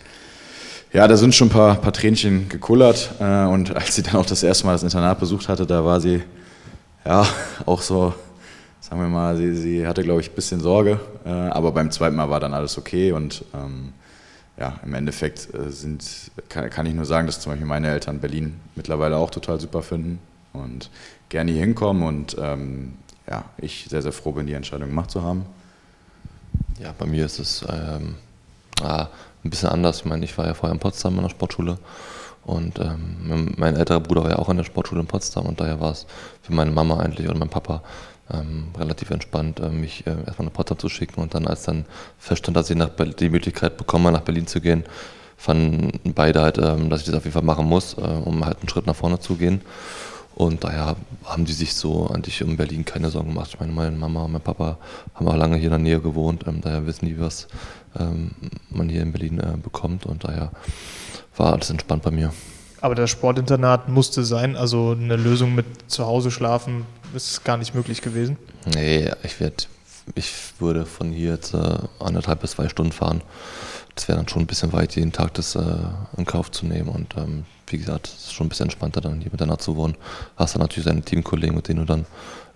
ja, 0.93 1.07
da 1.07 1.17
sind 1.17 1.33
schon 1.33 1.47
ein 1.47 1.51
paar, 1.51 1.75
paar 1.75 1.93
Tränchen 1.93 2.47
gekullert. 2.47 3.09
Äh, 3.19 3.45
und 3.45 3.75
als 3.75 3.95
sie 3.95 4.03
dann 4.03 4.17
auch 4.17 4.25
das 4.25 4.43
erste 4.43 4.67
Mal 4.67 4.73
das 4.73 4.83
Internat 4.83 5.19
besucht 5.19 5.49
hatte, 5.49 5.65
da 5.65 5.83
war 5.83 5.99
sie 5.99 6.21
ja, 7.03 7.25
auch 7.65 7.81
so, 7.81 8.13
sagen 8.81 9.01
wir 9.01 9.09
mal, 9.09 9.35
sie, 9.35 9.55
sie 9.55 9.87
hatte, 9.87 10.03
glaube 10.03 10.21
ich, 10.21 10.29
ein 10.29 10.35
bisschen 10.35 10.59
Sorge. 10.59 10.99
Äh, 11.25 11.29
aber 11.29 11.71
beim 11.71 11.89
zweiten 11.89 12.15
Mal 12.15 12.29
war 12.29 12.39
dann 12.39 12.53
alles 12.53 12.77
okay 12.77 13.13
und 13.13 13.43
ähm, 13.55 13.93
ja, 14.57 14.79
im 14.85 14.93
Endeffekt 14.93 15.53
äh, 15.53 15.71
sind, 15.71 16.31
kann, 16.49 16.85
ich 16.85 16.93
nur 16.93 17.05
sagen, 17.05 17.27
dass 17.27 17.39
zum 17.39 17.51
Beispiel 17.51 17.67
meine 17.67 17.89
Eltern 17.89 18.19
Berlin 18.19 18.59
mittlerweile 18.75 19.17
auch 19.17 19.29
total 19.29 19.59
super 19.59 19.81
finden 19.81 20.19
und 20.53 20.89
gerne 21.29 21.51
hier 21.51 21.61
hinkommen 21.61 22.03
und 22.03 22.35
ähm, 22.39 22.93
ja, 23.29 23.45
ich 23.57 23.85
sehr, 23.89 24.01
sehr 24.01 24.11
froh 24.11 24.33
bin, 24.33 24.47
die 24.47 24.53
Entscheidung 24.53 24.89
gemacht 24.89 25.11
zu 25.11 25.23
haben. 25.23 25.45
Ja, 26.79 26.93
bei 26.97 27.05
mir 27.05 27.25
ist 27.25 27.39
es 27.39 27.65
ähm, 27.69 28.15
ah, 28.81 29.07
ein 29.43 29.49
bisschen 29.49 29.69
anders. 29.69 29.99
Ich 29.99 30.05
meine, 30.05 30.25
ich 30.25 30.37
war 30.37 30.47
ja 30.47 30.53
vorher 30.53 30.73
in 30.73 30.79
Potsdam 30.79 31.15
in 31.15 31.23
der 31.23 31.29
Sportschule 31.29 31.77
und 32.43 32.79
ähm, 32.79 33.53
mein 33.57 33.75
älterer 33.75 33.99
Bruder 33.99 34.23
war 34.23 34.31
ja 34.31 34.39
auch 34.39 34.49
an 34.49 34.57
der 34.57 34.63
Sportschule 34.63 35.01
in 35.01 35.07
Potsdam 35.07 35.45
und 35.45 35.59
daher 35.59 35.79
war 35.79 35.91
es 35.91 36.05
für 36.41 36.53
meine 36.53 36.71
Mama 36.71 36.99
eigentlich 36.99 37.29
oder 37.29 37.37
mein 37.37 37.49
Papa 37.49 37.83
ähm, 38.33 38.67
relativ 38.77 39.09
entspannt, 39.09 39.59
äh, 39.59 39.69
mich 39.69 40.05
äh, 40.07 40.11
erstmal 40.25 40.45
nach 40.47 40.53
Potsdam 40.53 40.79
zu 40.79 40.89
schicken. 40.89 41.21
Und 41.21 41.33
dann, 41.33 41.47
als 41.47 41.63
dann 41.63 41.85
feststand, 42.17 42.57
dass 42.57 42.69
ich 42.69 42.77
nach 42.77 42.89
die 42.89 43.29
Möglichkeit 43.29 43.77
bekomme, 43.77 44.11
nach 44.11 44.21
Berlin 44.21 44.47
zu 44.47 44.61
gehen, 44.61 44.83
fanden 45.37 45.99
beide 46.13 46.41
halt, 46.41 46.57
ähm, 46.57 46.89
dass 46.89 47.01
ich 47.01 47.07
das 47.07 47.15
auf 47.15 47.23
jeden 47.23 47.33
Fall 47.33 47.43
machen 47.43 47.65
muss, 47.65 47.97
äh, 47.97 48.01
um 48.01 48.45
halt 48.45 48.59
einen 48.59 48.69
Schritt 48.69 48.85
nach 48.87 48.95
vorne 48.95 49.19
zu 49.19 49.35
gehen. 49.35 49.61
Und 50.35 50.63
daher 50.63 50.95
haben 51.25 51.45
die 51.45 51.53
sich 51.53 51.73
so 51.73 52.07
eigentlich 52.07 52.43
um 52.43 52.57
Berlin 52.57 52.85
keine 52.85 53.09
Sorgen 53.09 53.29
gemacht. 53.29 53.51
Ich 53.53 53.59
meine, 53.59 53.71
meine 53.71 53.95
Mama 53.95 54.23
und 54.23 54.31
mein 54.31 54.41
Papa 54.41 54.77
haben 55.13 55.27
auch 55.27 55.35
lange 55.35 55.57
hier 55.57 55.65
in 55.65 55.71
der 55.71 55.79
Nähe 55.79 55.99
gewohnt, 55.99 56.45
ähm, 56.47 56.61
daher 56.61 56.85
wissen 56.85 57.05
die, 57.05 57.19
was 57.19 57.47
ähm, 57.99 58.31
man 58.69 58.89
hier 58.89 59.01
in 59.01 59.11
Berlin 59.11 59.39
äh, 59.39 59.57
bekommt. 59.57 60.05
Und 60.05 60.23
daher 60.23 60.51
war 61.37 61.53
alles 61.53 61.69
entspannt 61.69 62.03
bei 62.03 62.11
mir. 62.11 62.31
Aber 62.81 62.95
das 62.95 63.11
Sportinternat 63.11 63.89
musste 63.89 64.25
sein, 64.25 64.55
also 64.55 64.91
eine 64.91 65.15
Lösung 65.15 65.53
mit 65.53 65.65
zu 65.87 66.05
Hause 66.05 66.31
schlafen 66.31 66.85
ist 67.13 67.43
gar 67.43 67.57
nicht 67.57 67.75
möglich 67.75 68.01
gewesen. 68.01 68.37
Nee, 68.73 69.11
ich, 69.23 69.39
werd, 69.39 69.67
ich 70.15 70.33
würde 70.59 70.85
von 70.85 71.11
hier 71.11 71.31
jetzt 71.31 71.53
äh, 71.53 71.77
anderthalb 71.99 72.41
bis 72.41 72.51
zwei 72.51 72.69
Stunden 72.69 72.91
fahren. 72.91 73.21
Das 73.95 74.07
wäre 74.07 74.17
dann 74.17 74.27
schon 74.27 74.43
ein 74.43 74.47
bisschen 74.47 74.73
weit, 74.73 74.95
jeden 74.95 75.11
Tag 75.11 75.33
das 75.33 75.55
äh, 75.55 75.61
in 76.17 76.25
Kauf 76.25 76.49
zu 76.51 76.65
nehmen. 76.65 76.89
Und 76.89 77.15
ähm, 77.17 77.43
wie 77.67 77.77
gesagt, 77.77 78.07
es 78.07 78.25
ist 78.25 78.33
schon 78.33 78.47
ein 78.47 78.49
bisschen 78.49 78.65
entspannter, 78.65 79.01
dann 79.01 79.19
hier 79.21 79.31
miteinander 79.31 79.59
zu 79.59 79.75
wohnen. 79.75 79.95
Hast 80.37 80.55
dann 80.55 80.61
natürlich 80.61 80.85
deine 80.85 81.01
Teamkollegen, 81.01 81.55
mit 81.55 81.67
denen 81.67 81.79
du 81.79 81.85
dann 81.85 82.05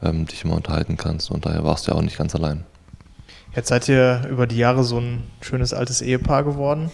ähm, 0.01 0.25
dich 0.25 0.43
immer 0.43 0.55
unterhalten 0.55 0.97
kannst. 0.97 1.29
Und 1.29 1.45
daher 1.45 1.63
warst 1.63 1.87
du 1.87 1.91
ja 1.91 1.97
auch 1.97 2.01
nicht 2.01 2.17
ganz 2.17 2.33
allein. 2.35 2.63
Jetzt 3.55 3.69
seid 3.69 3.87
ihr 3.87 4.27
über 4.29 4.47
die 4.47 4.57
Jahre 4.57 4.83
so 4.83 4.99
ein 4.99 5.23
schönes 5.41 5.73
altes 5.73 6.01
Ehepaar 6.01 6.43
geworden. 6.43 6.91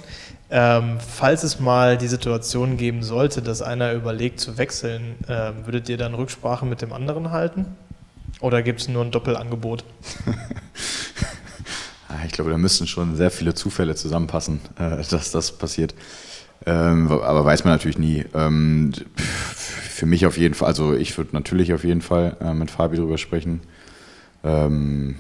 Ähm, 0.54 0.98
falls 1.00 1.44
es 1.44 1.62
mal 1.62 1.98
die 1.98 2.10
Situation 2.10 2.76
geben 2.76 3.04
sollte, 3.04 3.42
dass 3.42 3.62
einer 3.62 3.94
überlegt 3.94 4.42
zu 4.42 4.58
wechseln, 4.58 5.16
ähm, 5.30 5.66
würdet 5.66 5.88
ihr 5.88 5.96
dann 5.98 6.14
Rücksprache 6.14 6.66
mit 6.66 6.82
dem 6.82 6.92
anderen 6.92 7.32
halten? 7.32 7.66
Oder 8.42 8.62
gibt 8.62 8.82
es 8.82 8.90
nur 8.90 9.04
ein 9.04 9.12
Doppelangebot? 9.12 9.84
Ah, 12.10 12.26
ich 12.26 12.34
glaube, 12.34 12.52
da 12.52 12.58
müssten 12.58 12.88
schon 12.88 13.16
sehr 13.16 13.32
viele 13.32 13.54
Zufälle 13.54 13.96
zusammenpassen, 13.96 14.60
äh, 14.78 15.02
dass 15.10 15.32
das 15.32 15.54
passiert. 15.54 15.96
Ähm, 16.66 17.10
aber 17.10 17.46
weiß 17.46 17.64
man 17.64 17.74
natürlich 17.74 17.98
nie. 17.98 18.26
Ähm, 18.34 18.92
für 19.16 20.06
mich 20.06 20.26
auf 20.26 20.38
jeden 20.38 20.54
Fall, 20.54 20.68
also 20.68 20.94
ich 20.94 21.18
würde 21.18 21.30
natürlich 21.32 21.74
auf 21.74 21.86
jeden 21.86 22.02
Fall 22.02 22.36
äh, 22.42 22.54
mit 22.54 22.70
Fabi 22.70 22.98
drüber 22.98 23.18
sprechen. 23.18 23.62
Ähm, 24.44 25.16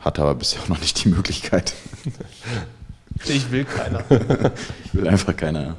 hatte 0.00 0.22
aber 0.22 0.36
bisher 0.36 0.62
auch 0.62 0.68
noch 0.68 0.80
nicht 0.80 1.04
die 1.04 1.08
Möglichkeit. 1.08 1.74
Ich 3.24 3.50
will 3.50 3.64
keiner. 3.64 4.04
ich 4.84 4.94
will 4.94 5.08
einfach 5.08 5.36
keiner. 5.36 5.76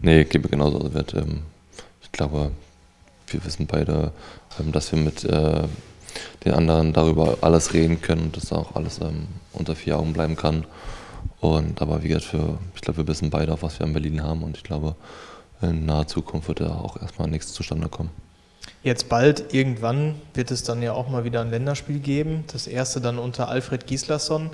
Nee, 0.00 0.24
gebe 0.24 0.48
genauso. 0.48 0.78
Also 0.78 0.94
wird, 0.94 1.14
ähm, 1.14 1.42
ich 2.02 2.10
glaube, 2.12 2.50
wir 3.28 3.44
wissen 3.44 3.66
beide, 3.66 4.12
ähm, 4.58 4.72
dass 4.72 4.92
wir 4.92 4.98
mit 4.98 5.24
äh, 5.24 5.62
den 6.44 6.54
anderen 6.54 6.92
darüber 6.92 7.38
alles 7.40 7.72
reden 7.72 8.00
können 8.00 8.22
und 8.22 8.36
dass 8.36 8.52
auch 8.52 8.74
alles 8.74 9.00
ähm, 9.00 9.28
unter 9.52 9.76
vier 9.76 9.98
Augen 9.98 10.12
bleiben 10.12 10.36
kann. 10.36 10.64
Und 11.40 11.80
aber 11.80 12.02
wie 12.02 12.08
gesagt, 12.08 12.26
für, 12.26 12.58
ich 12.74 12.82
glaube, 12.82 12.98
wir 12.98 13.08
wissen 13.08 13.30
beide, 13.30 13.52
auf 13.52 13.62
was 13.62 13.78
wir 13.78 13.86
in 13.86 13.92
Berlin 13.92 14.22
haben 14.22 14.42
und 14.42 14.56
ich 14.56 14.64
glaube, 14.64 14.96
in 15.60 15.86
naher 15.86 16.06
Zukunft 16.06 16.48
wird 16.48 16.60
da 16.60 16.74
auch 16.74 17.00
erstmal 17.00 17.28
nichts 17.28 17.52
zustande 17.52 17.88
kommen. 17.88 18.10
Jetzt 18.84 19.08
bald, 19.08 19.54
irgendwann, 19.54 20.16
wird 20.34 20.50
es 20.50 20.64
dann 20.64 20.82
ja 20.82 20.92
auch 20.92 21.08
mal 21.08 21.22
wieder 21.22 21.40
ein 21.40 21.50
Länderspiel 21.50 22.00
geben. 22.00 22.42
Das 22.52 22.66
erste 22.66 23.00
dann 23.00 23.16
unter 23.16 23.48
Alfred 23.48 23.86
Gislason. 23.86 24.50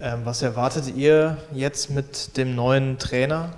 Ähm, 0.00 0.22
was 0.24 0.42
erwartet 0.42 0.96
ihr 0.96 1.36
jetzt 1.54 1.90
mit 1.90 2.36
dem 2.36 2.56
neuen 2.56 2.98
Trainer? 2.98 3.52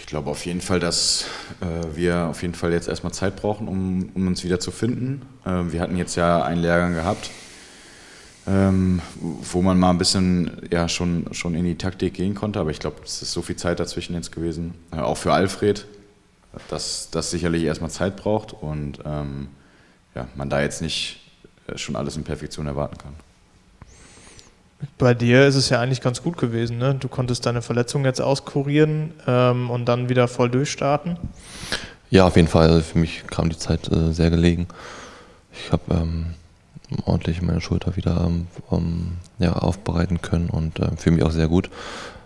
Ich 0.00 0.06
glaube 0.06 0.30
auf 0.30 0.44
jeden 0.44 0.60
Fall, 0.60 0.80
dass 0.80 1.26
äh, 1.60 1.96
wir 1.96 2.26
auf 2.26 2.42
jeden 2.42 2.54
Fall 2.54 2.72
jetzt 2.72 2.88
erstmal 2.88 3.12
Zeit 3.12 3.36
brauchen, 3.36 3.68
um, 3.68 4.10
um 4.14 4.26
uns 4.26 4.42
wieder 4.42 4.58
zu 4.58 4.72
finden. 4.72 5.22
Äh, 5.44 5.70
wir 5.70 5.80
hatten 5.80 5.96
jetzt 5.96 6.16
ja 6.16 6.42
einen 6.42 6.60
Lehrgang 6.60 6.94
gehabt, 6.94 7.30
ähm, 8.48 9.00
wo 9.20 9.62
man 9.62 9.78
mal 9.78 9.90
ein 9.90 9.98
bisschen 9.98 10.62
ja, 10.72 10.88
schon, 10.88 11.26
schon 11.32 11.54
in 11.54 11.64
die 11.64 11.76
Taktik 11.76 12.14
gehen 12.14 12.34
konnte. 12.34 12.58
Aber 12.58 12.70
ich 12.70 12.80
glaube, 12.80 12.96
es 13.04 13.22
ist 13.22 13.32
so 13.32 13.40
viel 13.40 13.54
Zeit 13.56 13.78
dazwischen 13.78 14.14
jetzt 14.14 14.32
gewesen. 14.32 14.74
Äh, 14.90 14.96
auch 14.96 15.16
für 15.16 15.32
Alfred, 15.32 15.86
dass 16.68 17.10
das 17.10 17.30
sicherlich 17.30 17.64
erstmal 17.64 17.90
Zeit 17.90 18.16
braucht 18.16 18.52
und 18.52 19.00
ähm, 19.04 19.48
ja, 20.14 20.28
man 20.34 20.50
da 20.50 20.60
jetzt 20.60 20.82
nicht 20.82 21.20
äh, 21.66 21.78
schon 21.78 21.96
alles 21.96 22.16
in 22.16 22.24
Perfektion 22.24 22.66
erwarten 22.66 22.98
kann. 22.98 23.14
Bei 24.96 25.12
dir 25.12 25.46
ist 25.46 25.56
es 25.56 25.70
ja 25.70 25.80
eigentlich 25.80 26.00
ganz 26.00 26.22
gut 26.22 26.38
gewesen. 26.38 26.78
Ne? 26.78 26.94
Du 26.94 27.08
konntest 27.08 27.44
deine 27.46 27.62
Verletzung 27.62 28.04
jetzt 28.04 28.20
auskurieren 28.20 29.12
ähm, 29.26 29.70
und 29.70 29.86
dann 29.86 30.08
wieder 30.08 30.28
voll 30.28 30.50
durchstarten. 30.50 31.18
Ja, 32.10 32.26
auf 32.26 32.36
jeden 32.36 32.48
Fall. 32.48 32.68
Also 32.68 32.82
für 32.82 32.98
mich 32.98 33.26
kam 33.26 33.48
die 33.48 33.58
Zeit 33.58 33.90
äh, 33.90 34.12
sehr 34.12 34.30
gelegen. 34.30 34.68
Ich 35.52 35.72
habe 35.72 35.82
ähm, 35.90 36.26
ordentlich 37.04 37.42
meine 37.42 37.60
Schulter 37.60 37.96
wieder 37.96 38.30
ähm, 38.70 39.16
ja, 39.38 39.52
aufbereiten 39.52 40.22
können 40.22 40.48
und 40.48 40.78
äh, 40.78 40.96
fühle 40.96 41.16
mich 41.16 41.24
auch 41.24 41.32
sehr 41.32 41.48
gut. 41.48 41.70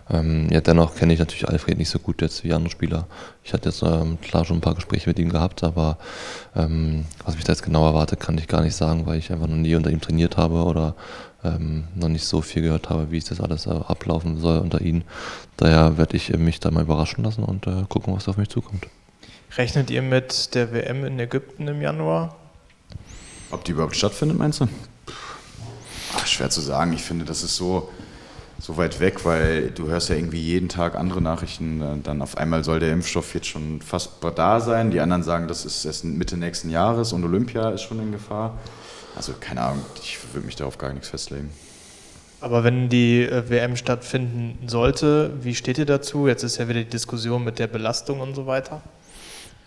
Ähm, 0.09 0.49
ja, 0.51 0.61
dennoch 0.61 0.95
kenne 0.95 1.13
ich 1.13 1.19
natürlich 1.19 1.47
Alfred 1.47 1.77
nicht 1.77 1.89
so 1.89 1.99
gut 1.99 2.21
jetzt 2.21 2.43
wie 2.43 2.53
andere 2.53 2.71
Spieler. 2.71 3.07
Ich 3.43 3.53
hatte 3.53 3.69
jetzt 3.69 3.81
ähm, 3.83 4.19
klar 4.21 4.45
schon 4.45 4.57
ein 4.57 4.61
paar 4.61 4.75
Gespräche 4.75 5.09
mit 5.09 5.19
ihm 5.19 5.29
gehabt, 5.29 5.63
aber 5.63 5.97
ähm, 6.55 7.05
was 7.25 7.35
mich 7.35 7.43
da 7.45 7.53
jetzt 7.53 7.63
genau 7.63 7.85
erwartet, 7.85 8.19
kann 8.19 8.37
ich 8.37 8.47
gar 8.47 8.61
nicht 8.61 8.75
sagen, 8.75 9.05
weil 9.05 9.19
ich 9.19 9.31
einfach 9.31 9.47
noch 9.47 9.55
nie 9.55 9.75
unter 9.75 9.89
ihm 9.89 10.01
trainiert 10.01 10.37
habe 10.37 10.63
oder 10.63 10.95
ähm, 11.43 11.85
noch 11.95 12.09
nicht 12.09 12.25
so 12.25 12.41
viel 12.41 12.61
gehört 12.61 12.89
habe, 12.89 13.11
wie 13.11 13.17
es 13.17 13.25
das 13.25 13.39
alles 13.39 13.65
äh, 13.65 13.69
ablaufen 13.69 14.39
soll 14.39 14.59
unter 14.59 14.81
ihm. 14.81 15.03
Daher 15.57 15.97
werde 15.97 16.17
ich 16.17 16.29
mich 16.37 16.59
da 16.59 16.71
mal 16.71 16.83
überraschen 16.83 17.23
lassen 17.23 17.43
und 17.43 17.67
äh, 17.67 17.83
gucken, 17.87 18.15
was 18.15 18.27
auf 18.27 18.37
mich 18.37 18.49
zukommt. 18.49 18.87
Rechnet 19.57 19.91
ihr 19.91 20.01
mit 20.01 20.55
der 20.55 20.73
WM 20.73 21.05
in 21.05 21.19
Ägypten 21.19 21.67
im 21.67 21.81
Januar? 21.81 22.35
Ob 23.51 23.63
die 23.63 23.71
überhaupt 23.71 23.95
stattfindet, 23.95 24.37
meinst 24.37 24.61
du? 24.61 24.67
Ach, 26.15 26.25
schwer 26.25 26.49
zu 26.49 26.61
sagen. 26.61 26.93
Ich 26.93 27.03
finde, 27.03 27.23
das 27.23 27.43
ist 27.43 27.55
so, 27.55 27.89
so 28.63 28.77
weit 28.77 29.01
weg, 29.01 29.25
weil 29.25 29.71
du 29.71 29.87
hörst 29.87 30.07
ja 30.07 30.15
irgendwie 30.15 30.39
jeden 30.39 30.69
Tag 30.69 30.95
andere 30.95 31.21
Nachrichten. 31.21 32.01
Dann 32.01 32.21
auf 32.21 32.37
einmal 32.37 32.63
soll 32.63 32.79
der 32.79 32.93
Impfstoff 32.93 33.33
jetzt 33.33 33.47
schon 33.47 33.81
fast 33.81 34.11
da 34.35 34.61
sein. 34.61 34.89
Die 34.89 35.01
anderen 35.01 35.21
sagen, 35.21 35.49
das 35.49 35.65
ist 35.65 35.83
erst 35.83 36.05
Mitte 36.05 36.37
nächsten 36.37 36.69
Jahres 36.69 37.11
und 37.11 37.25
Olympia 37.25 37.71
ist 37.71 37.81
schon 37.81 37.99
in 37.99 38.13
Gefahr. 38.13 38.57
Also 39.17 39.33
keine 39.37 39.63
Ahnung, 39.63 39.83
ich 40.01 40.17
würde 40.31 40.45
mich 40.45 40.55
darauf 40.55 40.77
gar 40.77 40.93
nichts 40.93 41.09
festlegen. 41.09 41.51
Aber 42.39 42.63
wenn 42.63 42.87
die 42.87 43.23
äh, 43.23 43.49
WM 43.49 43.75
stattfinden 43.75 44.57
sollte, 44.69 45.31
wie 45.41 45.55
steht 45.55 45.77
ihr 45.77 45.85
dazu? 45.85 46.29
Jetzt 46.29 46.43
ist 46.43 46.57
ja 46.57 46.69
wieder 46.69 46.79
die 46.79 46.89
Diskussion 46.89 47.43
mit 47.43 47.59
der 47.59 47.67
Belastung 47.67 48.21
und 48.21 48.33
so 48.33 48.47
weiter. 48.47 48.81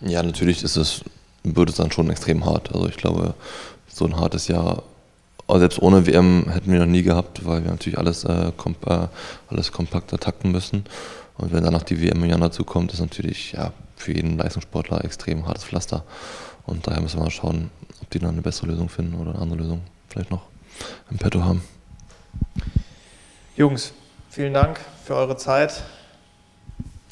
Ja, 0.01 0.23
natürlich 0.23 0.63
ist 0.63 0.75
es, 0.75 1.01
wird 1.43 1.69
es 1.69 1.75
dann 1.75 1.91
schon 1.91 2.09
extrem 2.09 2.45
hart. 2.45 2.73
Also 2.73 2.87
ich 2.89 2.97
glaube, 2.97 3.35
so 3.87 4.05
ein 4.05 4.19
hartes 4.19 4.47
Jahr, 4.47 4.81
selbst 5.47 5.81
ohne 5.81 6.05
WM 6.05 6.45
hätten 6.49 6.71
wir 6.71 6.79
noch 6.79 6.85
nie 6.85 7.03
gehabt, 7.03 7.45
weil 7.45 7.63
wir 7.63 7.71
natürlich 7.71 7.97
alles, 7.97 8.25
äh, 8.25 8.51
komp 8.57 8.85
äh, 8.87 9.07
alles 9.49 9.71
kompakter 9.71 10.17
takten 10.17 10.51
müssen. 10.51 10.85
Und 11.37 11.53
wenn 11.53 11.63
danach 11.63 11.83
die 11.83 12.01
WM 12.01 12.23
im 12.23 12.29
Januar 12.29 12.49
dazu 12.49 12.63
kommt, 12.63 12.93
ist 12.93 12.99
natürlich 12.99 13.53
ja, 13.53 13.71
für 13.95 14.13
jeden 14.13 14.37
Leistungssportler 14.37 15.05
extrem 15.05 15.47
hartes 15.47 15.63
Pflaster. 15.63 16.03
Und 16.65 16.85
daher 16.87 17.01
müssen 17.01 17.19
wir 17.19 17.23
mal 17.23 17.31
schauen, 17.31 17.69
ob 18.01 18.09
die 18.09 18.19
noch 18.19 18.29
eine 18.29 18.41
bessere 18.41 18.67
Lösung 18.67 18.89
finden 18.89 19.15
oder 19.15 19.31
eine 19.31 19.41
andere 19.41 19.59
Lösung 19.59 19.81
vielleicht 20.09 20.31
noch 20.31 20.43
im 21.09 21.17
Petto 21.17 21.43
haben. 21.43 21.63
Jungs, 23.55 23.93
vielen 24.29 24.53
Dank 24.53 24.79
für 25.05 25.15
eure 25.15 25.37
Zeit. 25.37 25.83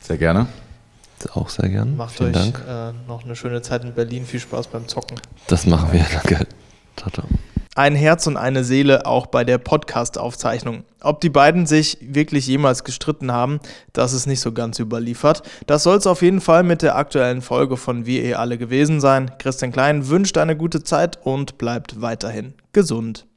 Sehr 0.02 0.18
gerne. 0.18 0.48
Auch 1.34 1.50
sehr 1.50 1.70
gern. 1.70 1.98
Macht 1.98 2.18
Vielen 2.18 2.36
euch 2.36 2.54
äh, 2.68 2.92
noch 3.08 3.24
eine 3.24 3.36
schöne 3.36 3.62
Zeit 3.62 3.84
in 3.84 3.94
Berlin. 3.94 4.26
Viel 4.26 4.40
Spaß 4.40 4.68
beim 4.68 4.88
Zocken. 4.88 5.20
Das 5.48 5.66
machen 5.66 5.92
wir. 5.92 6.06
Danke. 6.12 6.46
Ciao, 6.96 7.10
ciao. 7.10 7.26
Ein 7.78 7.94
Herz 7.94 8.26
und 8.26 8.38
eine 8.38 8.64
Seele 8.64 9.06
auch 9.06 9.26
bei 9.26 9.44
der 9.44 9.58
Podcast-Aufzeichnung. 9.58 10.86
Ob 11.02 11.20
die 11.20 11.30
beiden 11.30 11.66
sich 11.66 11.98
wirklich 12.00 12.48
jemals 12.48 12.86
gestritten 12.86 13.34
haben, 13.34 13.60
das 13.92 14.14
ist 14.14 14.28
nicht 14.28 14.40
so 14.40 14.54
ganz 14.54 14.80
überliefert. 14.80 15.44
Das 15.68 15.84
soll 15.84 15.98
es 15.98 16.08
auf 16.08 16.22
jeden 16.22 16.40
Fall 16.40 16.64
mit 16.64 16.82
der 16.82 16.96
aktuellen 16.96 17.42
Folge 17.42 17.76
von 17.76 18.06
Wir 18.06 18.24
eh 18.24 18.36
alle 18.36 18.58
gewesen 18.58 19.02
sein. 19.02 19.30
Christian 19.40 19.74
Klein 19.74 20.08
wünscht 20.08 20.38
eine 20.38 20.56
gute 20.56 20.84
Zeit 20.84 21.20
und 21.22 21.58
bleibt 21.58 22.00
weiterhin 22.02 22.54
gesund. 22.72 23.28